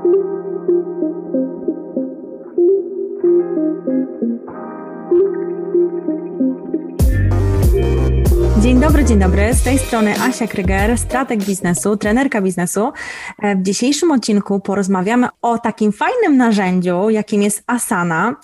Dzień 0.00 0.10
dobry, 8.80 9.04
dzień 9.04 9.18
dobry. 9.18 9.54
Z 9.54 9.62
tej 9.62 9.78
strony 9.78 10.14
Asia 10.20 10.46
Kryger, 10.46 10.98
strateg 10.98 11.44
biznesu, 11.44 11.96
trenerka 11.96 12.42
biznesu. 12.42 12.92
E, 13.42 13.56
w 13.56 13.62
dzisiejszym 13.62 14.12
odcinku 14.12 14.60
porozmawiamy 14.60 15.28
o 15.42 15.58
takim 15.58 15.92
fajnym 15.92 16.36
narzędziu, 16.36 17.10
jakim 17.10 17.42
jest 17.42 17.62
Asana 17.66 18.36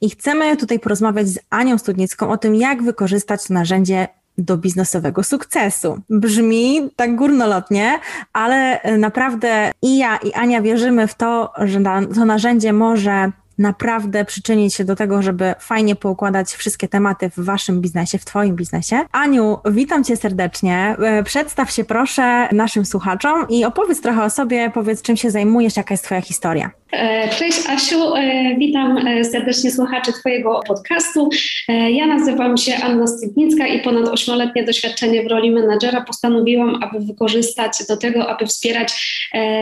i 0.00 0.10
chcemy 0.10 0.56
tutaj 0.56 0.78
porozmawiać 0.78 1.28
z 1.28 1.38
Anią 1.50 1.78
Studnicką 1.78 2.30
o 2.30 2.36
tym, 2.36 2.54
jak 2.54 2.82
wykorzystać 2.82 3.46
to 3.46 3.54
narzędzie 3.54 4.08
do 4.38 4.56
biznesowego 4.56 5.22
sukcesu. 5.22 5.98
Brzmi 6.10 6.90
tak 6.96 7.16
górnolotnie, 7.16 7.98
ale 8.32 8.80
naprawdę 8.98 9.72
i 9.82 9.98
ja, 9.98 10.16
i 10.16 10.32
Ania 10.32 10.62
wierzymy 10.62 11.06
w 11.06 11.14
to, 11.14 11.52
że 11.58 11.80
to 12.14 12.24
narzędzie 12.24 12.72
może 12.72 13.32
naprawdę 13.58 14.24
przyczynić 14.24 14.74
się 14.74 14.84
do 14.84 14.96
tego, 14.96 15.22
żeby 15.22 15.54
fajnie 15.58 15.96
poukładać 15.96 16.52
wszystkie 16.52 16.88
tematy 16.88 17.30
w 17.30 17.44
Waszym 17.44 17.80
biznesie, 17.80 18.18
w 18.18 18.24
Twoim 18.24 18.56
biznesie. 18.56 18.96
Aniu, 19.12 19.58
witam 19.70 20.04
Cię 20.04 20.16
serdecznie. 20.16 20.96
E, 20.98 21.22
przedstaw 21.22 21.70
się 21.70 21.84
proszę 21.84 22.48
naszym 22.52 22.84
słuchaczom 22.84 23.48
i 23.48 23.64
opowiedz 23.64 24.00
trochę 24.00 24.24
o 24.24 24.30
sobie, 24.30 24.70
powiedz 24.74 25.02
czym 25.02 25.16
się 25.16 25.30
zajmujesz, 25.30 25.76
jaka 25.76 25.94
jest 25.94 26.04
Twoja 26.04 26.20
historia. 26.20 26.70
E, 26.98 27.28
cześć 27.28 27.58
Asiu, 27.68 28.14
e, 28.14 28.54
witam 28.58 29.04
serdecznie 29.32 29.70
słuchaczy 29.70 30.12
Twojego 30.12 30.60
podcastu. 30.66 31.28
Ja 31.68 32.06
nazywam 32.06 32.56
się 32.56 32.74
Anna 32.82 33.06
Stygnicka 33.06 33.66
i 33.66 33.80
ponad 33.80 34.08
ośmioletnie 34.08 34.64
doświadczenie 34.64 35.22
w 35.22 35.26
roli 35.26 35.50
menadżera 35.50 36.04
postanowiłam, 36.04 36.82
aby 36.82 37.06
wykorzystać 37.06 37.72
do 37.88 37.96
tego, 37.96 38.28
aby 38.28 38.46
wspierać 38.46 38.92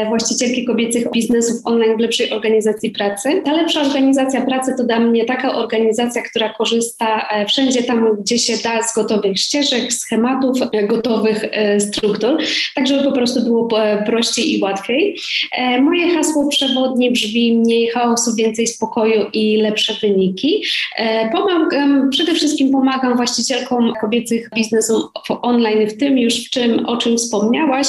właścicielki 0.09 0.65
kobiecych 0.65 1.11
biznesów 1.11 1.61
online 1.65 1.97
w 1.97 2.01
lepszej 2.01 2.31
organizacji 2.31 2.91
pracy. 2.91 3.43
Ta 3.45 3.53
lepsza 3.53 3.81
organizacja 3.81 4.47
pracy 4.47 4.75
to 4.79 4.85
dla 4.85 5.01
mnie 5.01 5.25
taka 5.25 5.55
organizacja, 5.55 6.23
która 6.23 6.49
korzysta 6.49 7.29
e, 7.29 7.47
wszędzie 7.47 7.83
tam, 7.83 8.17
gdzie 8.21 8.39
się 8.39 8.53
da 8.65 8.83
z 8.83 8.95
gotowych 8.95 9.39
ścieżek, 9.39 9.93
schematów, 9.93 10.59
e, 10.73 10.87
gotowych 10.87 11.45
e, 11.51 11.81
struktur, 11.81 12.39
tak 12.75 12.87
żeby 12.87 13.05
po 13.05 13.13
prostu 13.13 13.43
było 13.43 13.69
prościej 14.07 14.59
i 14.59 14.63
łatwiej. 14.63 15.17
Moje 15.83 16.11
hasło 16.15 16.49
przewodnie 16.49 17.13
brzmi 17.23 17.53
mniej 17.53 17.89
chaosu, 17.89 18.35
więcej 18.35 18.67
spokoju 18.67 19.27
i 19.33 19.57
lepsze 19.57 19.95
wyniki. 20.03 20.65
Pomagam, 21.33 22.11
przede 22.11 22.35
wszystkim 22.35 22.71
pomagam 22.71 23.17
właścicielkom 23.17 23.93
kobiecych 24.01 24.51
biznesów 24.55 25.03
online, 25.29 25.89
w 25.89 25.97
tym 25.97 26.19
już 26.19 26.35
w 26.35 26.51
czym, 26.51 26.87
o 26.87 26.97
czym 26.97 27.17
wspomniałaś, 27.17 27.87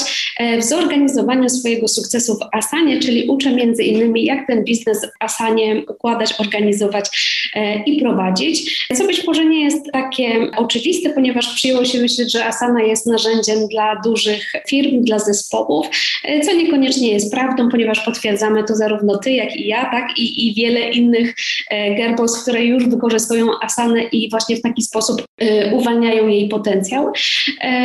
w 0.60 0.64
zorganizowaniu 0.64 1.50
swojego 1.50 1.88
sukcesu 1.88 2.36
w 2.36 2.56
Asanie, 2.56 3.00
czyli 3.00 3.28
uczę 3.30 3.52
między 3.52 3.84
innymi, 3.84 4.26
jak 4.26 4.48
ten 4.48 4.64
biznes 4.64 5.06
w 5.06 5.24
Asanie 5.24 5.84
układać, 5.90 6.34
organizować 6.40 7.10
e, 7.56 7.84
i 7.84 8.02
prowadzić. 8.02 8.88
Co 8.94 9.06
być 9.06 9.28
może 9.28 9.46
nie 9.46 9.64
jest 9.64 9.92
takie 9.94 10.52
oczywiste, 10.58 11.10
ponieważ 11.10 11.56
przyjęło 11.56 11.86
się 11.86 12.00
myśleć, 12.00 12.32
że 12.32 12.46
Asana 12.46 12.82
jest 12.82 13.06
narzędziem 13.06 13.68
dla 13.68 14.02
dużych 14.06 14.52
firm, 14.68 15.02
dla 15.02 15.20
zespołów, 15.20 15.88
e, 16.24 16.40
co 16.40 16.54
niekoniecznie 16.54 17.14
jest 17.14 17.32
prawdą, 17.32 17.70
ponieważ 17.70 18.00
potwierdzamy 18.00 18.64
to 18.64 18.76
zarówno 18.76 19.18
ty, 19.24 19.32
jak 19.32 19.56
i 19.56 19.68
ja, 19.68 19.86
tak, 19.92 20.18
i, 20.18 20.48
i 20.48 20.54
wiele 20.54 20.90
innych 20.90 21.36
e, 21.70 21.96
gerbos, 21.96 22.42
które 22.42 22.66
już 22.66 22.88
wykorzystują 22.88 23.48
Asanę 23.62 24.04
i 24.04 24.30
właśnie 24.30 24.56
w 24.56 24.62
taki 24.62 24.82
sposób 24.82 25.24
uwalniają 25.74 26.28
jej 26.28 26.50
potencjał. 26.50 27.12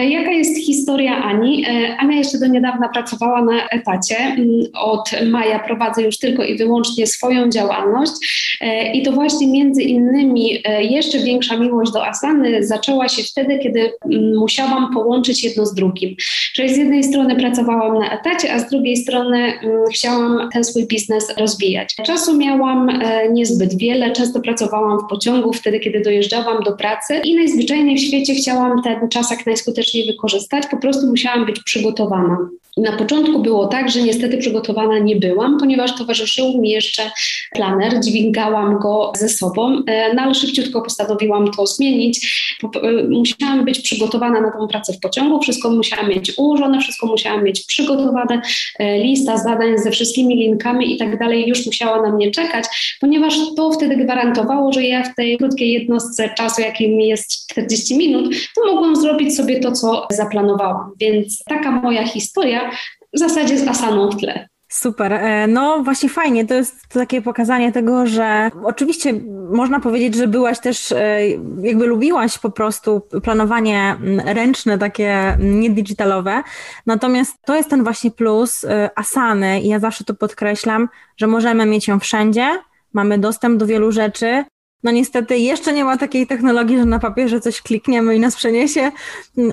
Jaka 0.09 0.31
jest 0.31 0.67
historia 0.67 1.23
Ani? 1.23 1.67
Ania 1.99 2.17
jeszcze 2.17 2.39
do 2.39 2.47
niedawna 2.47 2.89
pracowała 2.89 3.45
na 3.45 3.69
etacie. 3.69 4.17
Mm, 4.17 4.49
od 4.75 5.11
maja 5.27 5.59
prowadzę 5.59 6.03
już 6.03 6.19
tylko 6.19 6.45
i 6.45 6.57
wyłącznie 6.57 7.07
swoją 7.07 7.49
działalność. 7.49 8.13
E, 8.61 8.93
I 8.93 9.03
to 9.03 9.13
właśnie 9.13 9.47
między 9.47 9.83
innymi 9.83 10.63
e, 10.65 10.85
jeszcze 10.85 11.19
większa 11.19 11.57
miłość 11.57 11.93
do 11.93 12.07
Asany 12.07 12.67
zaczęła 12.67 13.09
się 13.09 13.23
wtedy, 13.23 13.59
kiedy 13.59 13.81
mm, 13.81 14.37
musiałam 14.37 14.95
połączyć 14.95 15.45
jedno 15.45 15.67
z 15.67 15.75
drugim. 15.75 16.17
Czyli 16.55 16.75
z 16.75 16.77
jednej 16.77 17.05
strony 17.05 17.37
pracowałam 17.37 17.99
na 17.99 18.21
etacie, 18.21 18.53
a 18.55 18.59
z 18.59 18.71
drugiej 18.71 18.97
strony 18.97 19.39
mm, 19.39 19.81
chciałam 19.95 20.49
ten 20.53 20.65
swój 20.65 20.87
biznes 20.87 21.18
rozwijać. 21.39 21.95
Czasu 22.07 22.37
miałam 22.37 22.89
e, 22.89 23.29
niezbyt 23.29 23.79
wiele, 23.79 24.13
często 24.13 24.41
pracowałam 24.41 24.99
w 24.99 25.11
pociągu 25.11 25.53
wtedy, 25.53 25.81
kiedy 25.81 26.01
dojeżdżałam 26.01 26.63
do 26.63 26.73
pracy 26.73 27.21
i 27.25 27.35
najzwyczajniej 27.35 27.97
w 27.97 28.01
świecie 28.01 28.35
chciałam 28.35 28.83
ten 28.83 29.09
czas 29.09 29.31
jak 29.31 29.47
najskuteczniej 29.47 30.07
wykorzystać. 30.07 30.67
Po 30.71 30.77
prostu 30.77 31.07
musiałam 31.07 31.47
być 31.47 31.63
przygotowana. 31.63 32.49
Na 32.79 32.93
początku 32.93 33.39
było 33.39 33.67
tak, 33.67 33.91
że 33.91 34.03
niestety 34.03 34.39
przygotowana 34.39 34.99
nie 34.99 35.17
byłam, 35.17 35.59
ponieważ 35.59 35.97
towarzyszył 35.97 36.61
mi 36.61 36.71
jeszcze 36.71 37.11
planer, 37.53 38.01
dźwigałam 38.01 38.79
go 38.79 39.13
ze 39.17 39.29
sobą, 39.29 39.83
e, 39.87 40.15
no 40.15 40.23
ale 40.23 40.35
szybciutko 40.35 40.83
postanowiłam 40.83 41.51
to 41.51 41.67
zmienić. 41.67 42.39
E, 42.83 43.09
musiałam 43.09 43.65
być 43.65 43.81
przygotowana 43.81 44.41
na 44.41 44.51
tą 44.51 44.69
pracę 44.69 44.93
w 44.93 45.01
pociągu, 45.01 45.41
wszystko 45.43 45.71
musiałam 45.71 46.09
mieć 46.09 46.33
ułożone, 46.39 46.81
wszystko 46.81 47.07
musiałam 47.07 47.45
mieć 47.45 47.67
przygotowane, 47.67 48.43
e, 48.79 48.99
lista 48.99 49.39
zadań 49.39 49.79
ze 49.79 49.91
wszystkimi 49.91 50.37
linkami 50.37 50.95
i 50.95 50.99
tak 50.99 51.19
dalej 51.19 51.49
już 51.49 51.67
musiała 51.67 52.03
na 52.03 52.17
mnie 52.17 52.31
czekać, 52.31 52.65
ponieważ 53.01 53.35
to 53.57 53.73
wtedy 53.73 53.97
gwarantowało, 53.97 54.73
że 54.73 54.83
ja 54.83 55.03
w 55.03 55.15
tej 55.15 55.39
krótkiej 55.39 55.73
jednostce 55.73 56.31
czasu, 56.37 56.61
jakim 56.61 57.01
jest 57.01 57.47
40 57.51 57.97
minut, 57.97 58.35
to 58.57 58.75
mogłam 58.75 58.97
zrobić 58.97 59.37
sobie 59.37 59.61
to, 59.61 59.73
co 59.73 60.07
zaplanowałam. 60.11 60.93
Więc 61.01 61.45
taka 61.45 61.71
moja 61.71 62.07
historia 62.07 62.68
w 63.15 63.19
zasadzie 63.19 63.59
z 63.59 63.69
asaną 63.69 64.11
w 64.11 64.17
tle. 64.17 64.49
Super. 64.69 65.13
E, 65.13 65.47
no 65.47 65.83
właśnie 65.83 66.09
fajnie, 66.09 66.47
to 66.47 66.55
jest 66.55 66.89
takie 66.89 67.23
pokazanie 67.23 67.73
tego, 67.73 68.07
że 68.07 68.51
oczywiście 68.65 69.15
można 69.51 69.81
powiedzieć, 69.81 70.15
że 70.15 70.29
byłaś 70.29 70.61
też, 70.61 70.93
e, 70.93 71.29
jakby 71.63 71.87
lubiłaś 71.87 72.39
po 72.39 72.51
prostu 72.51 73.01
planowanie 73.23 73.97
ręczne, 74.25 74.79
takie 74.79 75.37
niedigitalowe, 75.41 76.43
natomiast 76.87 77.37
to 77.47 77.57
jest 77.57 77.71
ten 77.71 77.85
właśnie 77.85 78.11
plus 78.11 78.65
e, 78.65 78.91
Asany 78.97 79.61
i 79.61 79.69
ja 79.69 79.79
zawsze 79.79 80.05
to 80.05 80.15
podkreślam, 80.15 80.89
że 81.17 81.27
możemy 81.27 81.67
mieć 81.67 81.89
ją 81.89 82.01
wszędzie, 82.01 82.59
mamy 82.93 83.19
dostęp 83.19 83.59
do 83.59 83.67
wielu 83.67 83.93
rzeczy, 83.93 84.45
no 84.83 84.91
niestety 84.91 85.39
jeszcze 85.39 85.73
nie 85.73 85.85
ma 85.85 85.97
takiej 85.97 86.27
technologii, 86.27 86.79
że 86.79 86.85
na 86.85 86.99
papierze 86.99 87.41
coś 87.41 87.63
klikniemy 87.63 88.17
i 88.17 88.21
nas 88.21 88.37
przeniesie. 88.37 88.93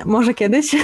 Może 0.05 0.33
kiedyś, 0.33 0.75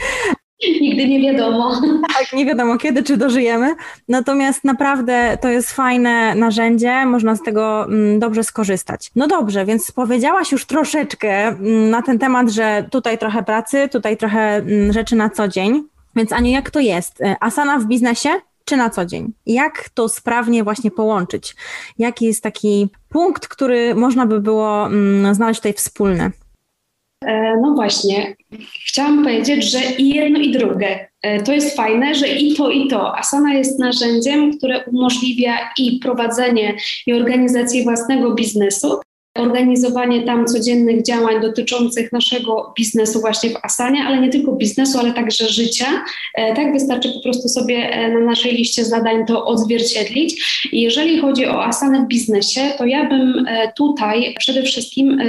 Nigdy 0.80 1.08
nie 1.08 1.20
wiadomo. 1.20 1.80
Tak, 2.18 2.32
nie 2.32 2.46
wiadomo 2.46 2.78
kiedy, 2.78 3.02
czy 3.02 3.16
dożyjemy. 3.16 3.74
Natomiast 4.08 4.64
naprawdę 4.64 5.38
to 5.40 5.48
jest 5.48 5.72
fajne 5.72 6.34
narzędzie, 6.34 7.06
można 7.06 7.36
z 7.36 7.42
tego 7.42 7.84
mm, 7.84 8.18
dobrze 8.18 8.44
skorzystać. 8.44 9.10
No 9.16 9.26
dobrze, 9.26 9.64
więc 9.64 9.92
powiedziałaś 9.92 10.52
już 10.52 10.66
troszeczkę 10.66 11.46
mm, 11.46 11.90
na 11.90 12.02
ten 12.02 12.18
temat, 12.18 12.50
że 12.50 12.88
tutaj 12.90 13.18
trochę 13.18 13.42
pracy, 13.42 13.88
tutaj 13.88 14.16
trochę 14.16 14.56
mm, 14.56 14.92
rzeczy 14.92 15.16
na 15.16 15.30
co 15.30 15.48
dzień. 15.48 15.82
Więc 16.16 16.32
Aniu, 16.32 16.50
jak 16.50 16.70
to 16.70 16.80
jest? 16.80 17.22
E, 17.22 17.36
asana 17.40 17.78
w 17.78 17.86
biznesie? 17.86 18.30
czy 18.64 18.76
na 18.76 18.90
co 18.90 19.06
dzień? 19.06 19.32
Jak 19.46 19.88
to 19.88 20.08
sprawnie 20.08 20.64
właśnie 20.64 20.90
połączyć? 20.90 21.56
Jaki 21.98 22.24
jest 22.24 22.42
taki 22.42 22.88
punkt, 23.08 23.48
który 23.48 23.94
można 23.94 24.26
by 24.26 24.40
było 24.40 24.88
znaleźć 25.32 25.60
tutaj 25.60 25.72
wspólny? 25.72 26.32
E, 27.24 27.56
no 27.62 27.74
właśnie, 27.74 28.36
chciałam 28.86 29.24
powiedzieć, 29.24 29.70
że 29.70 29.78
i 29.98 30.08
jedno 30.08 30.38
i 30.38 30.52
drugie. 30.52 31.08
E, 31.22 31.42
to 31.42 31.52
jest 31.52 31.76
fajne, 31.76 32.14
że 32.14 32.28
i 32.28 32.54
to, 32.54 32.70
i 32.70 32.88
to. 32.88 33.18
Asana 33.18 33.54
jest 33.54 33.78
narzędziem, 33.78 34.58
które 34.58 34.84
umożliwia 34.84 35.54
i 35.78 35.98
prowadzenie 35.98 36.74
i 37.06 37.12
organizację 37.12 37.82
własnego 37.82 38.34
biznesu, 38.34 39.00
organizowanie 39.38 40.22
tam 40.22 40.46
codziennych 40.46 41.02
działań 41.02 41.40
dotyczących 41.40 42.12
naszego 42.12 42.72
biznesu 42.76 43.20
właśnie 43.20 43.50
w 43.50 43.56
Asanie, 43.62 44.04
ale 44.04 44.20
nie 44.20 44.28
tylko 44.28 44.52
biznesu, 44.52 44.98
ale 44.98 45.12
także 45.12 45.48
życia. 45.48 45.86
E, 46.34 46.54
tak 46.54 46.72
wystarczy 46.72 47.12
po 47.12 47.20
prostu 47.20 47.48
sobie 47.48 48.08
na 48.08 48.20
naszej 48.20 48.52
liście 48.52 48.84
zadań 48.84 49.26
to 49.26 49.46
odzwierciedlić. 49.46 50.44
Jeżeli 50.72 51.18
chodzi 51.18 51.46
o 51.46 51.64
Asanę 51.64 52.04
w 52.04 52.08
biznesie, 52.08 52.60
to 52.78 52.84
ja 52.86 53.08
bym 53.08 53.46
tutaj 53.76 54.34
przede 54.38 54.62
wszystkim 54.62 55.20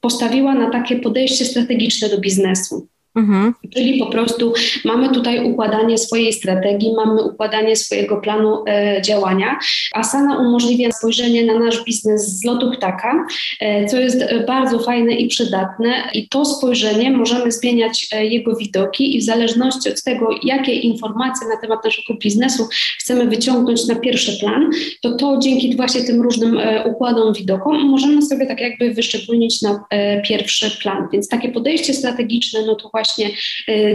postawiła 0.00 0.54
na 0.54 0.70
takie 0.70 0.96
podejście 0.96 1.44
strategiczne 1.44 2.08
do 2.08 2.18
biznesu. 2.18 2.88
Mhm. 3.16 3.54
Czyli 3.74 3.98
po 3.98 4.06
prostu 4.06 4.52
mamy 4.84 5.08
tutaj 5.08 5.52
układanie 5.52 5.98
swojej 5.98 6.32
strategii, 6.32 6.92
mamy 6.96 7.22
układanie 7.22 7.76
swojego 7.76 8.16
planu 8.16 8.64
e, 8.66 9.02
działania. 9.02 9.58
Asana 9.94 10.38
umożliwia 10.38 10.92
spojrzenie 10.92 11.44
na 11.44 11.58
nasz 11.58 11.84
biznes 11.84 12.38
z 12.38 12.44
lotu 12.44 12.70
ptaka, 12.70 13.26
e, 13.60 13.86
co 13.86 13.96
jest 13.96 14.24
bardzo 14.46 14.78
fajne 14.78 15.12
i 15.12 15.28
przydatne. 15.28 16.10
I 16.14 16.28
to 16.28 16.44
spojrzenie 16.44 17.10
możemy 17.10 17.52
zmieniać 17.52 18.06
e, 18.12 18.26
jego 18.26 18.56
widoki 18.56 19.16
i 19.16 19.20
w 19.20 19.24
zależności 19.24 19.90
od 19.90 20.02
tego, 20.02 20.30
jakie 20.42 20.72
informacje 20.72 21.48
na 21.48 21.56
temat 21.56 21.84
naszego 21.84 22.14
biznesu 22.18 22.68
chcemy 22.98 23.26
wyciągnąć 23.26 23.86
na 23.86 23.94
pierwszy 23.94 24.40
plan, 24.40 24.70
to 25.02 25.16
to 25.16 25.38
dzięki 25.38 25.76
właśnie 25.76 26.04
tym 26.04 26.22
różnym 26.22 26.58
e, 26.58 26.84
układom, 26.84 27.32
widokom 27.32 27.88
możemy 27.90 28.22
sobie 28.22 28.46
tak 28.46 28.60
jakby 28.60 28.94
wyszczególnić 28.94 29.62
na 29.62 29.84
e, 29.90 30.22
pierwszy 30.22 30.70
plan. 30.82 31.08
Więc 31.12 31.28
takie 31.28 31.48
podejście 31.48 31.94
strategiczne, 31.94 32.62
no 32.66 32.74
to 32.74 32.88
właśnie 32.98 33.30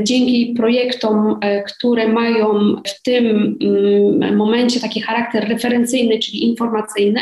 dzięki 0.04 0.54
projektom, 0.58 1.40
które 1.68 2.08
mają 2.08 2.76
w 2.88 3.02
tym 3.02 3.58
mm, 3.62 4.36
momencie 4.36 4.80
taki 4.80 5.02
charakter 5.02 5.50
referencyjny, 5.50 6.20
czyli 6.20 6.44
informacyjny, 6.44 7.20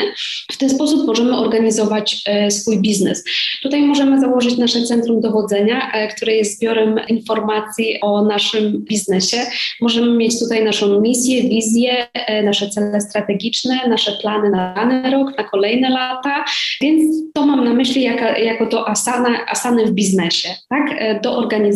w 0.52 0.58
ten 0.58 0.70
sposób 0.70 1.06
możemy 1.06 1.36
organizować 1.36 2.24
swój 2.50 2.78
biznes. 2.78 3.24
Tutaj 3.62 3.82
możemy 3.82 4.20
założyć 4.20 4.58
nasze 4.58 4.82
centrum 4.82 5.20
dowodzenia, 5.20 5.92
które 6.16 6.34
jest 6.34 6.58
zbiorem 6.58 7.00
informacji 7.08 8.00
o 8.00 8.24
naszym 8.24 8.84
biznesie. 8.84 9.36
Możemy 9.80 10.16
mieć 10.16 10.38
tutaj 10.38 10.64
naszą 10.64 11.00
misję, 11.00 11.42
wizję, 11.42 12.06
nasze 12.44 12.68
cele 12.68 13.00
strategiczne, 13.00 13.80
nasze 13.88 14.12
plany 14.12 14.50
na 14.50 14.74
dany 14.74 15.10
rok, 15.10 15.38
na 15.38 15.44
kolejne 15.44 15.90
lata, 15.90 16.44
więc 16.80 17.32
to 17.34 17.46
mam 17.46 17.64
na 17.64 17.74
myśli 17.74 18.02
jako, 18.02 18.24
jako 18.24 18.66
to 18.66 18.88
asana, 18.88 19.46
asany 19.46 19.86
w 19.86 19.90
biznesie, 19.90 20.48
tak, 20.68 20.90
e, 20.98 21.20
do 21.20 21.36
organizacji 21.38 21.71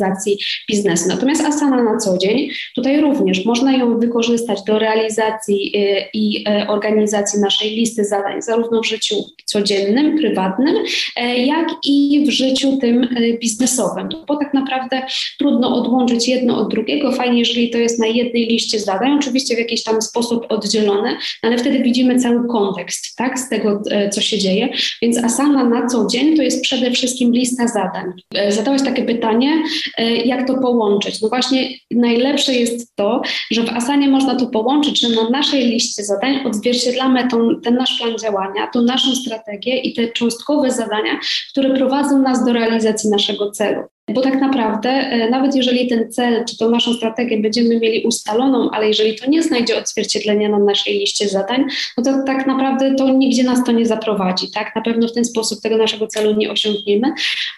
biznesu. 0.71 1.09
Natomiast 1.09 1.45
asana 1.45 1.83
na 1.83 1.99
co 1.99 2.19
dzień, 2.19 2.49
tutaj 2.75 3.01
również 3.01 3.45
można 3.45 3.77
ją 3.77 3.99
wykorzystać 3.99 4.63
do 4.67 4.79
realizacji 4.79 5.73
e, 5.77 6.09
i 6.15 6.45
e, 6.49 6.69
organizacji 6.69 7.41
naszej 7.41 7.71
listy 7.71 8.05
zadań, 8.05 8.43
zarówno 8.43 8.81
w 8.81 8.87
życiu 8.87 9.17
codziennym, 9.45 10.19
prywatnym, 10.19 10.77
jak 11.37 11.69
i 11.85 12.25
w 12.27 12.31
życiu 12.31 12.77
tym 12.77 13.09
biznesowym, 13.41 14.09
bo 14.29 14.37
tak 14.37 14.55
naprawdę 14.55 15.03
trudno 15.39 15.77
odłączyć 15.77 16.29
jedno 16.29 16.59
od 16.59 16.71
drugiego. 16.71 17.13
Fajnie, 17.13 17.39
jeżeli 17.39 17.71
to 17.71 17.79
jest 17.79 17.99
na 17.99 18.07
jednej 18.07 18.47
liście 18.47 18.81
zadań, 18.81 19.13
oczywiście 19.19 19.57
w 19.57 19.59
jakiś 19.59 19.83
tam 19.83 20.03
sposób 20.03 20.47
oddzielone, 20.49 21.17
ale 21.43 21.59
wtedy 21.59 21.83
widzimy 21.83 22.21
cały 22.21 22.49
kontekst 22.49 23.17
tak, 23.17 23.39
z 23.39 23.49
tego, 23.49 23.83
co 24.13 24.21
się 24.21 24.39
dzieje. 24.39 24.69
Więc 25.03 25.25
asana 25.25 25.65
na 25.65 25.87
co 25.87 26.07
dzień 26.07 26.37
to 26.37 26.43
jest 26.43 26.63
przede 26.63 26.91
wszystkim 26.91 27.33
lista 27.33 27.69
zadań. 27.69 28.13
E, 28.35 28.53
Zadałeś 28.53 28.83
takie 28.83 29.05
pytanie, 29.05 29.51
e, 29.53 29.86
jak 30.25 30.47
to 30.47 30.55
połączyć? 30.55 31.23
No 31.23 31.29
właśnie 31.29 31.69
najlepsze 31.91 32.55
jest 32.55 32.97
to, 32.97 33.23
że 33.51 33.63
w 33.63 33.69
asanie 33.69 34.09
można 34.09 34.37
to 34.37 34.47
połączyć, 34.47 35.01
że 35.01 35.09
na 35.09 35.31
naszej 35.31 35.67
liście 35.67 36.05
zadań 36.05 36.47
odzwierciedlamy 36.47 37.29
tą, 37.29 37.61
ten 37.61 37.75
nasz 37.75 37.99
plan 37.99 38.19
działania, 38.19 38.67
tą 38.67 38.83
naszą 38.83 39.15
strategię 39.15 39.79
i 39.79 39.95
te 39.95 40.09
cząstkowe 40.09 40.71
zadania, 40.71 41.21
które 41.51 41.75
prowadzą 41.75 42.19
nas 42.19 42.45
do 42.45 42.53
realizacji 42.53 43.11
naszego 43.11 43.51
celu. 43.51 43.83
Bo 44.15 44.21
tak 44.21 44.41
naprawdę, 44.41 44.91
e, 44.91 45.31
nawet 45.31 45.57
jeżeli 45.57 45.89
ten 45.89 46.13
cel 46.13 46.45
czy 46.45 46.59
tą 46.59 46.71
naszą 46.71 46.95
strategię 46.95 47.39
będziemy 47.39 47.79
mieli 47.79 48.03
ustaloną, 48.03 48.71
ale 48.71 48.89
jeżeli 48.89 49.17
to 49.17 49.31
nie 49.31 49.43
znajdzie 49.43 49.79
odzwierciedlenia 49.79 50.49
na 50.49 50.59
naszej 50.59 50.99
liście 50.99 51.29
zadań, 51.29 51.65
no 51.99 52.05
to 52.05 52.23
tak 52.27 52.47
naprawdę 52.47 52.95
to 52.95 53.09
nigdzie 53.09 53.45
nas 53.45 53.65
to 53.65 53.73
nie 53.73 53.87
zaprowadzi. 53.87 54.51
Tak? 54.51 54.77
Na 54.77 54.83
pewno 54.83 55.09
w 55.09 55.13
ten 55.13 55.25
sposób 55.25 55.61
tego 55.61 55.77
naszego 55.77 56.07
celu 56.07 56.37
nie 56.37 56.51
osiągniemy, 56.51 57.13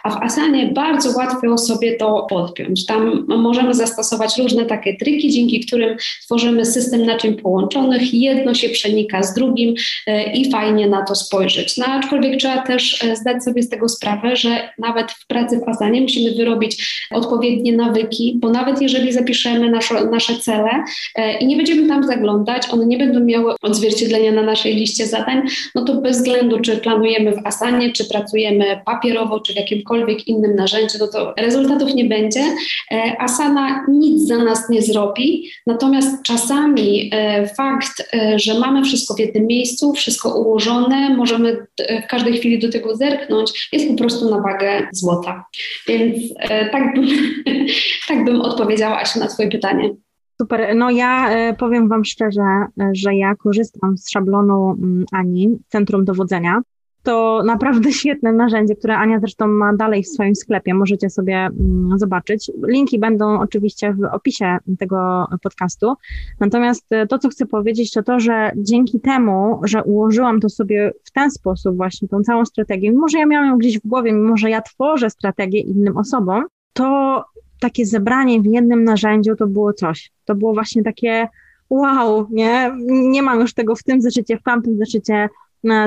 a 0.05 0.11
w 0.11 0.17
Asanie 0.23 0.67
bardzo 0.67 1.19
łatwo 1.19 1.59
sobie 1.59 1.97
to 1.97 2.27
podpiąć. 2.31 2.87
Tam 2.87 3.25
możemy 3.29 3.75
zastosować 3.75 4.39
różne 4.39 4.67
takie 4.67 4.97
triki, 4.97 5.31
dzięki 5.31 5.61
którym 5.61 5.97
tworzymy 6.25 6.65
system 6.65 7.07
naczyń 7.07 7.35
połączonych, 7.35 8.15
jedno 8.15 8.55
się 8.55 8.69
przenika 8.69 9.23
z 9.23 9.35
drugim 9.35 9.75
e, 10.07 10.33
i 10.33 10.51
fajnie 10.51 10.89
na 10.89 11.05
to 11.05 11.15
spojrzeć. 11.15 11.77
No 11.77 11.87
aczkolwiek 11.87 12.41
trzeba 12.41 12.63
też 12.63 13.05
e, 13.05 13.17
zdać 13.17 13.45
sobie 13.45 13.63
z 13.63 13.69
tego 13.69 13.89
sprawę, 13.89 14.37
że 14.37 14.69
nawet 14.79 15.13
w 15.13 15.27
pracy 15.27 15.61
w 15.67 15.69
Asanie 15.69 16.01
musimy 16.01 16.38
wyrobić 16.39 17.05
odpowiednie 17.11 17.73
nawyki, 17.73 18.39
bo 18.41 18.51
nawet 18.51 18.83
jeżeli 18.83 19.13
zapiszemy 19.13 19.71
nasze, 19.71 20.05
nasze 20.05 20.39
cele 20.39 20.71
e, 21.15 21.39
i 21.39 21.47
nie 21.47 21.57
będziemy 21.57 21.89
tam 21.89 22.05
zaglądać, 22.05 22.63
one 22.71 22.87
nie 22.87 22.99
będą 22.99 23.21
miały 23.21 23.55
odzwierciedlenia 23.63 24.33
na 24.33 24.43
naszej 24.43 24.75
liście 24.75 25.07
zadań, 25.07 25.43
no 25.75 25.85
to 25.85 25.95
bez 25.95 26.17
względu, 26.17 26.61
czy 26.61 26.77
planujemy 26.77 27.33
w 27.33 27.47
Asanie, 27.47 27.93
czy 27.93 28.09
pracujemy 28.09 28.81
papierowo, 28.85 29.41
czy 29.41 29.53
w 29.53 29.57
jakimkolwiek 29.57 30.29
innym 30.29 30.57
narzędziu, 30.57 30.99
no 31.01 31.07
to 31.07 31.35
rezultatów 31.37 31.95
nie 31.95 32.05
będzie. 32.05 32.41
E, 32.93 33.17
Asana 33.19 33.87
nic 33.89 34.23
za 34.23 34.45
nas 34.45 34.71
nie 34.71 34.83
zrobi, 34.83 35.51
natomiast 35.67 36.23
czasami 36.23 37.11
e, 37.13 37.47
fakt, 37.47 38.11
że 38.37 38.59
mamy 38.59 38.85
wszystko 38.85 39.15
w 39.15 39.19
jednym 39.19 39.47
miejscu, 39.47 39.93
wszystko 39.93 40.41
ułożone, 40.41 41.17
możemy 41.17 41.67
w 42.05 42.07
każdej 42.07 42.39
chwili 42.39 42.59
do 42.59 42.71
tego 42.71 42.97
zerknąć, 42.97 43.69
jest 43.73 43.89
po 43.89 43.95
prostu 43.95 44.31
na 44.31 44.41
wagę 44.41 44.89
złota. 44.93 45.45
Więc 45.89 46.28
E, 46.39 46.71
tak 46.71 46.95
bym, 46.95 47.07
tak 48.09 48.25
bym 48.25 48.41
odpowiedziała 48.41 49.03
na 49.21 49.27
Twoje 49.27 49.49
pytanie. 49.49 49.91
Super. 50.41 50.77
No 50.77 50.91
ja 50.91 51.31
e, 51.31 51.55
powiem 51.55 51.89
Wam 51.89 52.05
szczerze, 52.05 52.41
e, 52.41 52.91
że 52.95 53.15
ja 53.15 53.35
korzystam 53.35 53.99
z 53.99 54.11
szablonu 54.11 54.71
mm, 54.71 55.05
Ani, 55.13 55.59
Centrum 55.69 56.05
Dowodzenia 56.05 56.61
to 57.03 57.43
naprawdę 57.45 57.93
świetne 58.01 58.33
narzędzie, 58.33 58.77
które 58.77 58.97
Ania 58.97 59.21
zresztą 59.21 59.47
ma 59.47 59.73
dalej 59.77 60.03
w 60.03 60.09
swoim 60.09 60.35
sklepie. 60.35 60.75
Możecie 60.75 61.11
sobie 61.11 61.35
mm, 61.37 61.99
zobaczyć. 61.99 62.51
Linki 62.69 62.99
będą 62.99 63.41
oczywiście 63.41 63.95
w 63.95 64.05
opisie 64.15 64.59
tego 64.79 65.27
podcastu. 65.43 65.95
Natomiast 66.41 66.93
e, 66.93 67.07
to, 67.07 67.19
co 67.19 67.29
chcę 67.29 67.47
powiedzieć, 67.47 67.93
to 67.93 68.03
to, 68.03 68.21
że 68.21 68.53
dzięki 68.57 69.01
temu, 69.01 69.61
że 69.65 69.85
ułożyłam 69.85 70.41
to 70.41 70.49
sobie 70.49 70.93
w 71.05 71.11
ten 71.11 71.31
sposób, 71.31 71.77
właśnie 71.77 72.09
tą 72.09 72.23
całą 72.23 72.45
strategię, 72.45 72.91
mimo 72.91 73.09
że 73.09 73.19
ja 73.19 73.27
miałam 73.27 73.49
ją 73.49 73.59
gdzieś 73.59 73.79
w 73.79 73.87
głowie, 73.87 74.13
mimo 74.13 74.37
że 74.37 74.51
ja 74.51 74.63
tworzę 74.63 75.11
strategię 75.11 75.61
innym 75.61 75.97
osobom, 75.97 76.45
to 76.73 77.25
takie 77.61 77.87
zebranie 77.87 78.41
w 78.41 78.47
jednym 78.47 78.85
narzędziu 78.85 79.37
to 79.37 79.47
było 79.47 79.73
coś. 79.73 80.11
To 80.25 80.35
było 80.35 80.55
właśnie 80.55 80.83
takie 80.83 81.29
wow, 81.71 82.27
nie? 82.31 82.73
Nie 82.87 83.23
mam 83.23 83.41
już 83.41 83.55
tego 83.55 83.77
w 83.77 83.83
tym 83.83 84.01
zeszycie, 84.01 84.37
w 84.37 84.43
tamtym 84.43 84.79
zeszycie, 84.79 85.29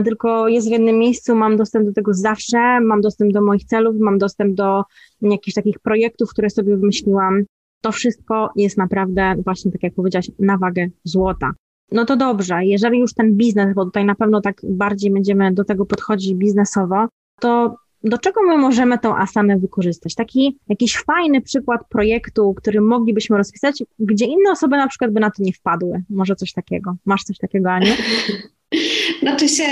tylko 0.06 0.48
jest 0.48 0.68
w 0.68 0.72
jednym 0.72 0.98
miejscu, 0.98 1.36
mam 1.36 1.58
dostęp 1.58 1.86
do 1.86 1.94
tego 1.94 2.14
zawsze, 2.14 2.82
mam 2.82 3.02
dostęp 3.02 3.34
do 3.34 3.42
moich 3.42 3.64
celów, 3.64 3.96
mam 4.00 4.18
dostęp 4.18 4.56
do 4.56 4.84
jakichś 5.22 5.56
takich 5.56 5.80
projektów, 5.80 6.30
które 6.30 6.50
sobie 6.50 6.78
wymyśliłam. 6.78 7.44
To 7.82 7.92
wszystko 7.92 8.50
jest 8.56 8.78
naprawdę, 8.78 9.36
właśnie 9.44 9.72
tak 9.72 9.84
jak 9.84 9.94
powiedziałaś, 9.94 10.32
na 10.40 10.58
wagę 10.58 10.88
złota. 11.04 11.52
No 11.92 12.06
to 12.06 12.16
dobrze, 12.16 12.66
jeżeli 12.66 13.00
już 13.00 13.14
ten 13.14 13.36
biznes, 13.36 13.76
bo 13.76 13.86
tutaj 13.86 14.06
na 14.06 14.16
pewno 14.16 14.42
tak 14.42 14.62
bardziej 14.64 15.12
będziemy 15.12 15.54
do 15.54 15.64
tego 15.64 15.86
podchodzić 15.86 16.34
biznesowo, 16.34 17.08
to 17.40 17.76
do 18.04 18.18
czego 18.18 18.44
my 18.44 18.58
możemy 18.58 19.00
tą 19.00 19.18
asanę 19.18 19.58
wykorzystać? 19.58 20.16
Taki 20.16 20.60
jakiś 20.70 20.98
fajny 20.98 21.42
przykład 21.42 21.82
projektu, 21.90 22.54
który 22.54 22.82
moglibyśmy 22.82 23.38
rozpisać, 23.38 23.84
gdzie 24.00 24.26
inne 24.26 24.52
osoby 24.52 24.78
na 24.78 24.88
przykład 24.88 25.12
by 25.12 25.20
na 25.20 25.32
to 25.32 25.44
nie 25.44 25.54
wpadły. 25.54 26.04
Może 26.10 26.36
coś 26.36 26.54
takiego. 26.54 26.96
Masz 27.06 27.24
coś 27.24 27.38
takiego, 27.38 27.72
Aniu? 27.72 27.92
Znaczy 29.22 29.50
się, 29.50 29.64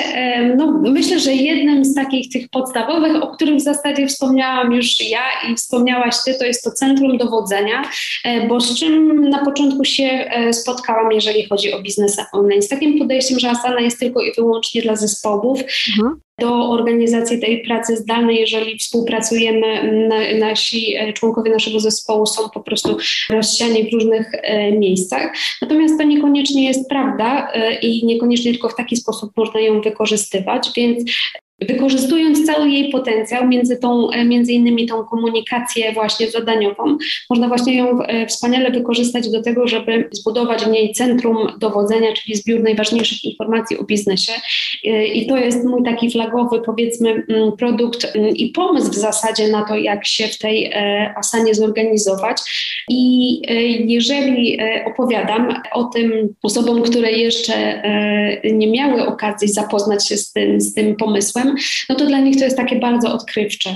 no 0.57 0.72
myślę, 0.72 1.19
że 1.19 1.34
jednym 1.34 1.86
z 1.86 1.96
takich 1.96 2.30
tych 2.30 2.50
podstawowych, 2.50 3.24
o 3.24 3.28
którym 3.28 3.57
w 3.57 3.62
zasadzie 3.62 4.07
wspomniałam 4.07 4.74
już 4.74 5.10
ja 5.10 5.24
i 5.51 5.56
wspomniałaś 5.56 6.16
Ty, 6.25 6.36
to 6.40 6.46
jest 6.46 6.63
to 6.63 6.72
centrum 6.72 7.18
dowodzenia, 7.18 7.81
e, 8.25 8.48
bo 8.48 8.60
z 8.60 8.80
czym 8.80 9.30
na 9.30 9.46
początku 9.46 9.86
się 9.86 10.04
e, 10.04 10.54
spotkałam, 10.54 11.12
jeżeli 11.12 11.46
chodzi 11.46 11.74
o 11.74 11.81
biznes 11.81 12.18
online? 12.34 12.62
Z 12.62 12.68
takim 12.68 13.00
podejściem, 13.00 13.40
że 13.40 13.50
Asana 13.50 13.80
jest 13.80 14.00
tylko 14.00 14.22
i 14.22 14.34
wyłącznie 14.34 14.82
dla 14.82 14.96
zespołów, 14.96 15.60
mhm 15.98 16.20
do 16.39 16.69
organizacji 16.69 17.39
tej 17.39 17.62
pracy 17.62 17.98
zdalnej, 17.98 18.39
jeżeli 18.39 18.77
współpracujemy, 18.77 19.91
nasi 20.39 20.96
e, 20.96 21.13
członkowie 21.13 21.51
naszego 21.51 21.79
zespołu 21.79 22.25
są 22.25 22.50
po 22.50 22.60
prostu 22.60 22.98
rozsiani 23.29 23.89
w 23.89 23.93
różnych 23.93 24.31
e, 24.34 24.72
miejscach. 24.72 25.34
Natomiast 25.62 25.98
to 25.98 26.03
niekoniecznie 26.03 26.67
jest 26.67 26.89
prawda 26.89 27.51
e, 27.53 27.79
i 27.79 28.05
niekoniecznie 28.05 28.51
tylko 28.51 28.69
w 28.69 28.75
taki 28.75 28.98
sposób 28.98 29.31
można 29.38 29.60
ją 29.60 29.81
wykorzystywać, 29.81 30.69
więc 30.75 31.12
Wykorzystując 31.68 32.46
cały 32.46 32.70
jej 32.70 32.92
potencjał, 32.92 33.48
między, 33.48 33.78
tą, 33.78 34.10
e, 34.10 34.25
między 34.25 34.54
innymi 34.54 34.86
tą 34.86 35.04
komunikację 35.04 35.94
właśnie 35.94 36.32
zadaniową, 36.32 36.98
można 37.30 37.48
właśnie 37.48 37.78
ją 37.78 38.01
e, 38.01 38.28
wspaniale 38.28 38.72
wykorzystać 38.72 39.32
do 39.32 39.42
tego, 39.42 39.68
żeby 39.68 40.10
zbudować 40.12 40.63
w 40.63 40.72
niej 40.72 40.94
centrum 40.94 41.38
dowodzenia, 41.60 42.13
czyli 42.13 42.36
zbiór 42.36 42.63
najważniejszych 42.63 43.24
informacji 43.24 43.78
o 43.78 43.84
biznesie. 43.84 44.34
E, 44.86 45.06
I 45.06 45.28
to 45.28 45.38
jest 45.38 45.66
mój 45.66 45.84
taki 45.84 46.12
flagowy, 46.12 46.62
powiedzmy, 46.66 47.10
mm, 47.30 47.51
produkt 47.58 48.16
mm, 48.16 48.36
i 48.36 48.50
pomysł 48.50 48.92
w 48.92 48.96
zasadzie 48.96 49.48
na 49.48 49.66
to, 49.66 49.75
jak 49.75 50.06
się 50.06 50.28
w 50.28 50.38
tej 50.38 50.74
asanie 51.16 51.56
zorganizować. 51.56 52.38
I 52.89 53.42
jeżeli 53.88 54.58
opowiadam 54.86 55.54
o 55.74 55.84
tym 55.84 56.36
osobom, 56.44 56.82
które 56.82 57.12
jeszcze 57.12 57.84
nie 58.54 58.72
miały 58.72 59.08
okazji 59.08 59.48
zapoznać 59.48 60.08
się 60.08 60.18
z 60.18 60.32
tym, 60.32 60.62
z 60.62 60.74
tym 60.74 60.96
pomysłem, 60.96 61.49
no 61.89 61.96
to 61.96 62.06
dla 62.06 62.20
nich 62.20 62.38
to 62.38 62.44
jest 62.44 62.58
takie 62.58 62.79
bardzo 62.79 63.13
odkrywcze. 63.13 63.70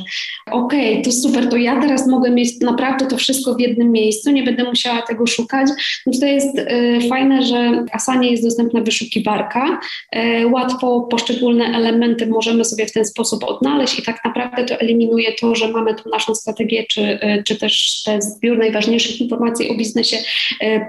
Okej, 0.51 0.92
okay, 0.92 1.03
to 1.03 1.12
super, 1.12 1.50
to 1.50 1.58
ja 1.58 1.82
teraz 1.82 2.08
mogę 2.08 2.32
mieć 2.32 2.60
naprawdę 2.60 3.06
to 3.06 3.18
wszystko 3.18 3.56
w 3.56 3.60
jednym 3.60 3.92
miejscu, 3.92 4.32
nie 4.32 4.44
będę 4.44 4.63
musiała 4.63 5.01
tego 5.01 5.27
szukać. 5.27 5.70
No 6.06 6.13
to 6.20 6.25
jest 6.25 6.58
y, 6.58 7.00
fajne, 7.10 7.44
że 7.44 7.86
Asanie 7.92 8.32
jest 8.32 8.44
dostępna 8.44 8.82
wyszukiwarka. 8.82 9.80
Y, 10.15 10.48
łatwo 10.48 11.01
poszczególne 11.01 11.65
elementy 11.65 12.27
możemy 12.27 12.65
sobie 12.65 12.86
w 12.86 12.92
ten 12.92 13.06
sposób 13.06 13.44
odnaleźć 13.44 14.00
i 14.00 14.03
tak 14.03 14.25
naprawdę 14.25 14.65
to 14.65 14.75
eliminuje 14.75 15.34
to, 15.42 15.56
że 15.56 15.68
mamy 15.68 15.96
tu 15.96 16.10
naszą 16.10 16.36
strategię, 16.36 16.86
czy, 16.89 17.01
y, 17.01 17.44
czy 17.48 17.56
też 17.56 18.01
ten 18.06 18.22
zbiór 18.22 18.58
najważniejszych 18.58 19.22
informacji 19.22 19.70
o 19.70 19.75
biznesie 19.75 20.18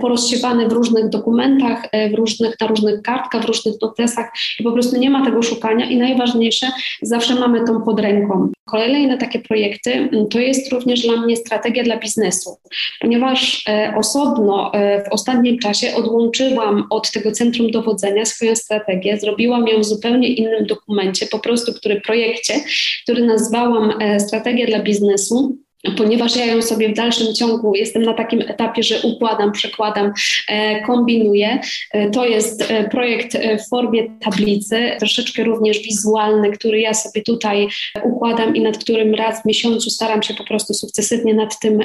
porozsiewany 0.00 0.69
w 0.69 0.73
różnych 0.73 1.09
dokumentach, 1.09 1.88
w 2.12 2.14
różnych, 2.14 2.61
na 2.61 2.67
różnych 2.67 3.03
kartkach, 3.03 3.43
w 3.43 3.45
różnych 3.45 3.75
notesach 3.83 4.33
i 4.61 4.62
po 4.62 4.73
prostu 4.73 4.97
nie 4.97 5.11
ma 5.11 5.25
tego 5.25 5.43
szukania 5.43 5.87
i 5.87 5.97
najważniejsze, 5.97 6.67
zawsze 7.02 7.35
mamy 7.35 7.64
tą 7.64 7.83
pod 7.83 8.00
ręką. 8.00 8.49
kolejne 8.64 9.19
takie 9.19 9.38
projekty 9.38 9.93
mm, 9.93 10.28
to 10.28 10.38
jest 10.38 10.73
również 10.73 11.02
dla 11.02 11.21
mnie 11.21 11.37
strategia 11.37 11.85
dla 11.85 11.97
biznesu, 11.97 12.57
ponieważ 13.00 13.64
e, 13.69 13.95
osobno 13.97 14.75
e, 14.75 15.04
w 15.04 15.12
ostatnim 15.12 15.59
czasie 15.59 15.95
odłączyłam 15.95 16.87
od 16.90 17.11
tego 17.11 17.33
centrum 17.33 17.71
dowodzenia 17.71 18.25
swoją 18.25 18.57
strategię, 18.57 19.19
zrobiłam 19.19 19.69
ją 19.69 19.81
w 19.81 19.85
zupełnie 19.85 20.28
innym 20.28 20.66
dokumencie, 20.66 21.26
po 21.26 21.38
prostu 21.38 21.73
który 21.73 22.00
projekcie, 22.00 22.54
który 23.02 23.26
nazwałam 23.26 23.93
e, 24.00 24.21
Strategia 24.21 24.66
dla 24.66 24.83
biznesu 24.83 25.63
ponieważ 25.97 26.37
ja 26.37 26.47
ją 26.47 26.62
sobie 26.62 26.88
w 26.88 26.95
dalszym 26.95 27.35
ciągu 27.35 27.75
jestem 27.75 28.03
na 28.03 28.14
takim 28.14 28.41
etapie, 28.41 28.83
że 28.83 29.00
układam, 29.03 29.53
przekładam, 29.53 30.12
e, 30.49 30.83
kombinuję. 30.83 31.61
E, 31.93 32.11
to 32.11 32.26
jest 32.26 32.71
e, 32.71 32.88
projekt 32.88 33.38
w 33.64 33.69
formie 33.69 34.07
tablicy, 34.21 34.91
troszeczkę 34.99 35.45
również 35.45 35.79
wizualny, 35.79 36.50
który 36.50 36.81
ja 36.81 36.95
sobie 36.95 37.23
tutaj 37.23 37.69
układam 38.05 38.57
i 38.57 38.61
nad 38.61 38.79
którym 38.79 39.14
raz 39.14 39.43
w 39.43 39.45
miesiącu 39.45 39.91
staram 39.91 40.23
się 40.23 40.35
po 40.35 40.45
prostu 40.45 40.75
sukcesywnie 40.75 41.35
nad 41.35 41.61
tym 41.61 41.81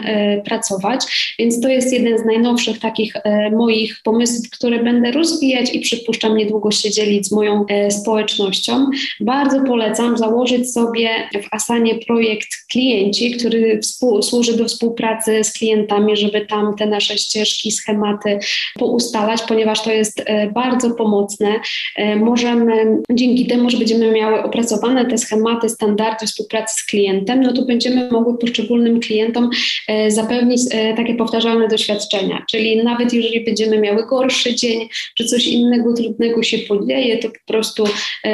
pracować. 0.45 1.35
Więc 1.39 1.61
to 1.61 1.69
jest 1.69 1.93
jeden 1.93 2.17
z 2.17 2.25
najnowszych 2.25 2.79
takich 2.79 3.13
moich 3.51 3.99
pomysłów, 4.03 4.49
które 4.49 4.83
będę 4.83 5.11
rozwijać 5.11 5.73
i 5.73 5.79
przypuszczam 5.79 6.37
niedługo 6.37 6.71
się 6.71 6.91
dzielić 6.91 7.27
z 7.27 7.31
moją 7.31 7.65
społecznością. 7.89 8.85
Bardzo 9.19 9.61
polecam 9.61 10.17
założyć 10.17 10.73
sobie 10.73 11.09
w 11.43 11.53
Asanie 11.53 11.95
projekt 12.07 12.49
klienci, 12.71 13.31
który 13.31 13.79
służy 14.21 14.57
do 14.57 14.65
współpracy 14.65 15.43
z 15.43 15.53
klientami, 15.53 16.17
żeby 16.17 16.45
tam 16.45 16.75
te 16.75 16.85
nasze 16.85 17.17
ścieżki, 17.17 17.71
schematy 17.71 18.39
poustalać, 18.79 19.41
ponieważ 19.47 19.83
to 19.83 19.91
jest 19.91 20.23
e, 20.25 20.51
bardzo 20.51 20.91
pomocne. 20.91 21.59
E, 21.95 22.15
możemy, 22.15 22.97
dzięki 23.11 23.47
temu, 23.47 23.69
że 23.69 23.77
będziemy 23.77 24.11
miały 24.11 24.43
opracowane 24.43 25.05
te 25.05 25.17
schematy, 25.17 25.69
standardy 25.69 26.27
współpracy 26.27 26.81
z 26.81 26.85
klientem, 26.85 27.41
no 27.41 27.53
to 27.53 27.65
będziemy 27.65 28.11
mogły 28.11 28.37
poszczególnym 28.37 28.99
klientom 28.99 29.49
e, 29.87 30.11
zapewnić 30.11 30.61
takie 30.97 31.15
powtarzalne 31.15 31.67
doświadczenia. 31.67 32.45
Czyli 32.51 32.83
nawet 32.83 33.13
jeżeli 33.13 33.45
będziemy 33.45 33.79
miały 33.79 34.07
gorszy 34.07 34.55
dzień, 34.55 34.89
czy 35.17 35.25
coś 35.25 35.47
innego 35.47 35.93
trudnego 35.93 36.43
się 36.43 36.57
podzieje, 36.57 37.17
to 37.17 37.29
po 37.29 37.53
prostu 37.53 37.83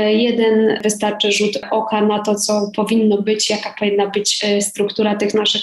jeden 0.08 0.80
wystarczy 0.84 1.32
rzut 1.32 1.60
oka 1.72 2.02
na 2.02 2.20
to, 2.20 2.36
co 2.36 2.72
powinno 2.76 3.22
być, 3.22 3.50
jaka 3.50 3.76
powinna 3.80 4.08
być 4.08 4.40
struktura 4.62 5.16
tych 5.16 5.34
naszych 5.34 5.45
naszych 5.46 5.62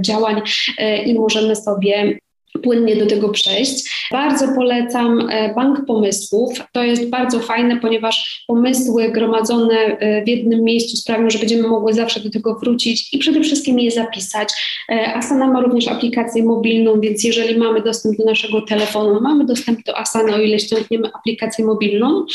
działań 0.00 0.42
e, 0.78 1.02
i 1.02 1.14
możemy 1.14 1.56
sobie 1.56 2.18
płynnie 2.62 2.96
do 2.96 3.06
tego 3.06 3.28
przejść. 3.28 3.90
Bardzo 4.12 4.48
polecam 4.54 5.30
e, 5.30 5.54
Bank 5.54 5.86
Pomysłów. 5.86 6.58
To 6.72 6.82
jest 6.82 7.10
bardzo 7.10 7.40
fajne, 7.40 7.76
ponieważ 7.76 8.44
pomysły 8.46 9.10
gromadzone 9.12 9.74
e, 9.74 10.24
w 10.24 10.28
jednym 10.28 10.64
miejscu 10.64 10.96
sprawią, 10.96 11.30
że 11.30 11.38
będziemy 11.38 11.68
mogły 11.68 11.92
zawsze 11.92 12.20
do 12.20 12.30
tego 12.30 12.54
wrócić 12.54 13.14
i 13.14 13.18
przede 13.18 13.40
wszystkim 13.40 13.80
je 13.80 13.90
zapisać. 13.90 14.48
E, 14.88 15.14
Asana 15.14 15.46
ma 15.46 15.60
również 15.60 15.88
aplikację 15.88 16.44
mobilną, 16.44 17.00
więc 17.00 17.24
jeżeli 17.24 17.58
mamy 17.58 17.82
dostęp 17.82 18.16
do 18.18 18.24
naszego 18.24 18.62
telefonu, 18.62 19.20
mamy 19.20 19.44
dostęp 19.44 19.84
do 19.84 19.98
Asana, 19.98 20.34
o 20.34 20.38
ile 20.38 20.58
ściągniemy 20.58 21.10
aplikację 21.14 21.64
mobilną 21.64 22.26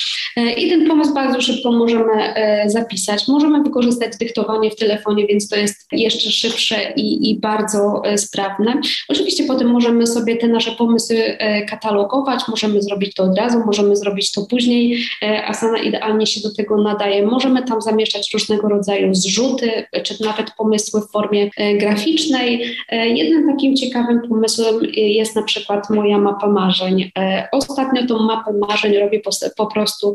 i 0.57 0.69
ten 0.69 0.87
pomysł 0.87 1.13
bardzo 1.13 1.41
szybko 1.41 1.71
możemy 1.71 2.33
zapisać. 2.65 3.27
Możemy 3.27 3.63
wykorzystać 3.63 4.17
dyktowanie 4.17 4.71
w 4.71 4.75
telefonie, 4.75 5.27
więc 5.27 5.49
to 5.49 5.55
jest 5.55 5.87
jeszcze 5.91 6.31
szybsze 6.31 6.93
i, 6.95 7.29
i 7.29 7.39
bardzo 7.39 8.01
sprawne. 8.17 8.81
Oczywiście 9.09 9.43
potem 9.43 9.67
możemy 9.67 10.07
sobie 10.09 10.35
te 10.35 10.47
nasze 10.47 10.71
pomysły 10.71 11.17
e, 11.17 11.65
katalogować, 11.65 12.41
możemy 12.47 12.81
zrobić 12.81 13.13
to 13.13 13.23
od 13.23 13.37
razu, 13.37 13.59
możemy 13.65 13.95
zrobić 13.95 14.31
to 14.31 14.45
później. 14.45 15.03
E, 15.23 15.45
Asana 15.45 15.77
idealnie 15.77 16.27
się 16.27 16.41
do 16.41 16.55
tego 16.55 16.81
nadaje. 16.81 17.25
Możemy 17.25 17.63
tam 17.63 17.81
zamieszczać 17.81 18.33
różnego 18.33 18.69
rodzaju 18.69 19.15
zrzuty, 19.15 19.85
czy 20.03 20.23
nawet 20.23 20.51
pomysły 20.57 21.01
w 21.01 21.11
formie 21.11 21.49
e, 21.57 21.77
graficznej. 21.77 22.75
Jednym 22.91 23.47
takim 23.47 23.75
ciekawym 23.75 24.21
pomysłem 24.29 24.75
jest 24.95 25.35
na 25.35 25.43
przykład 25.43 25.89
moja 25.89 26.17
mapa 26.17 26.47
marzeń. 26.47 27.11
Ostatnio 27.51 28.07
tą 28.07 28.19
mapę 28.19 28.53
marzeń 28.53 28.97
robię 28.97 29.21
po, 29.57 29.65
prostu 29.65 30.13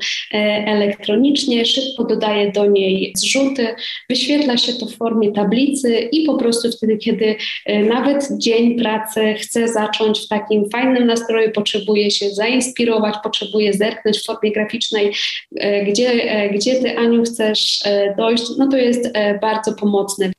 elektronicznie, 0.67 1.65
szybko 1.65 2.05
dodaję 2.05 2.53
do 2.53 2.67
niej 2.67 3.13
zrzuty, 3.17 3.69
wyświetla 4.09 4.57
się 4.57 4.73
to 4.73 4.87
w 4.87 4.97
formie 4.97 5.33
tablicy 5.33 6.09
i 6.13 6.27
po 6.27 6.35
prostu 6.35 6.73
wtedy, 6.73 6.97
kiedy 6.97 7.37
nawet 7.67 8.29
dzień 8.39 8.79
pracy 8.79 9.35
chcę 9.39 9.69
za 9.69 9.84
zacząć 9.85 10.21
w 10.21 10.29
takim 10.29 10.71
fajnym 10.71 11.07
nastroju, 11.07 11.53
potrzebuje 11.53 12.11
się 12.11 12.31
zainspirować, 12.31 13.15
potrzebuje 13.23 13.73
zerknąć 13.73 14.19
w 14.19 14.25
formie 14.25 14.53
graficznej, 14.53 15.13
e, 15.57 15.85
gdzie, 15.85 16.09
e, 16.09 16.51
gdzie 16.51 16.75
ty, 16.75 16.99
Aniu, 16.99 17.23
chcesz 17.23 17.81
e, 17.85 18.15
dojść, 18.17 18.45
no 18.59 18.69
to 18.69 18.77
jest 18.77 19.13
bardzo 19.41 19.73
pomocne. 19.73 20.31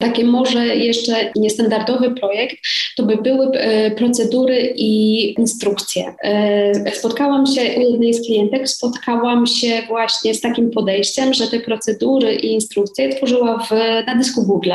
Takie 0.00 0.24
może 0.24 0.66
jeszcze 0.76 1.32
niestandardowy 1.36 2.10
projekt 2.10 2.56
to 2.96 3.02
by 3.02 3.16
były 3.16 3.46
e, 3.46 3.90
procedury 3.90 4.72
i 4.76 5.34
instrukcje. 5.40 6.14
E, 6.22 6.92
spotkałam 6.94 7.46
się 7.46 7.60
u 7.60 7.80
jednej 7.80 8.14
z 8.14 8.26
klientek, 8.26 8.68
spotkałam 8.68 9.46
się 9.46 9.82
właśnie 9.88 10.34
z 10.34 10.40
takim 10.40 10.70
podejściem, 10.70 11.34
że 11.34 11.48
te 11.48 11.60
procedury 11.60 12.34
i 12.34 12.52
instrukcje 12.52 13.08
tworzyła 13.08 13.58
w, 13.58 13.70
na 14.06 14.14
dysku 14.14 14.42
Google, 14.42 14.72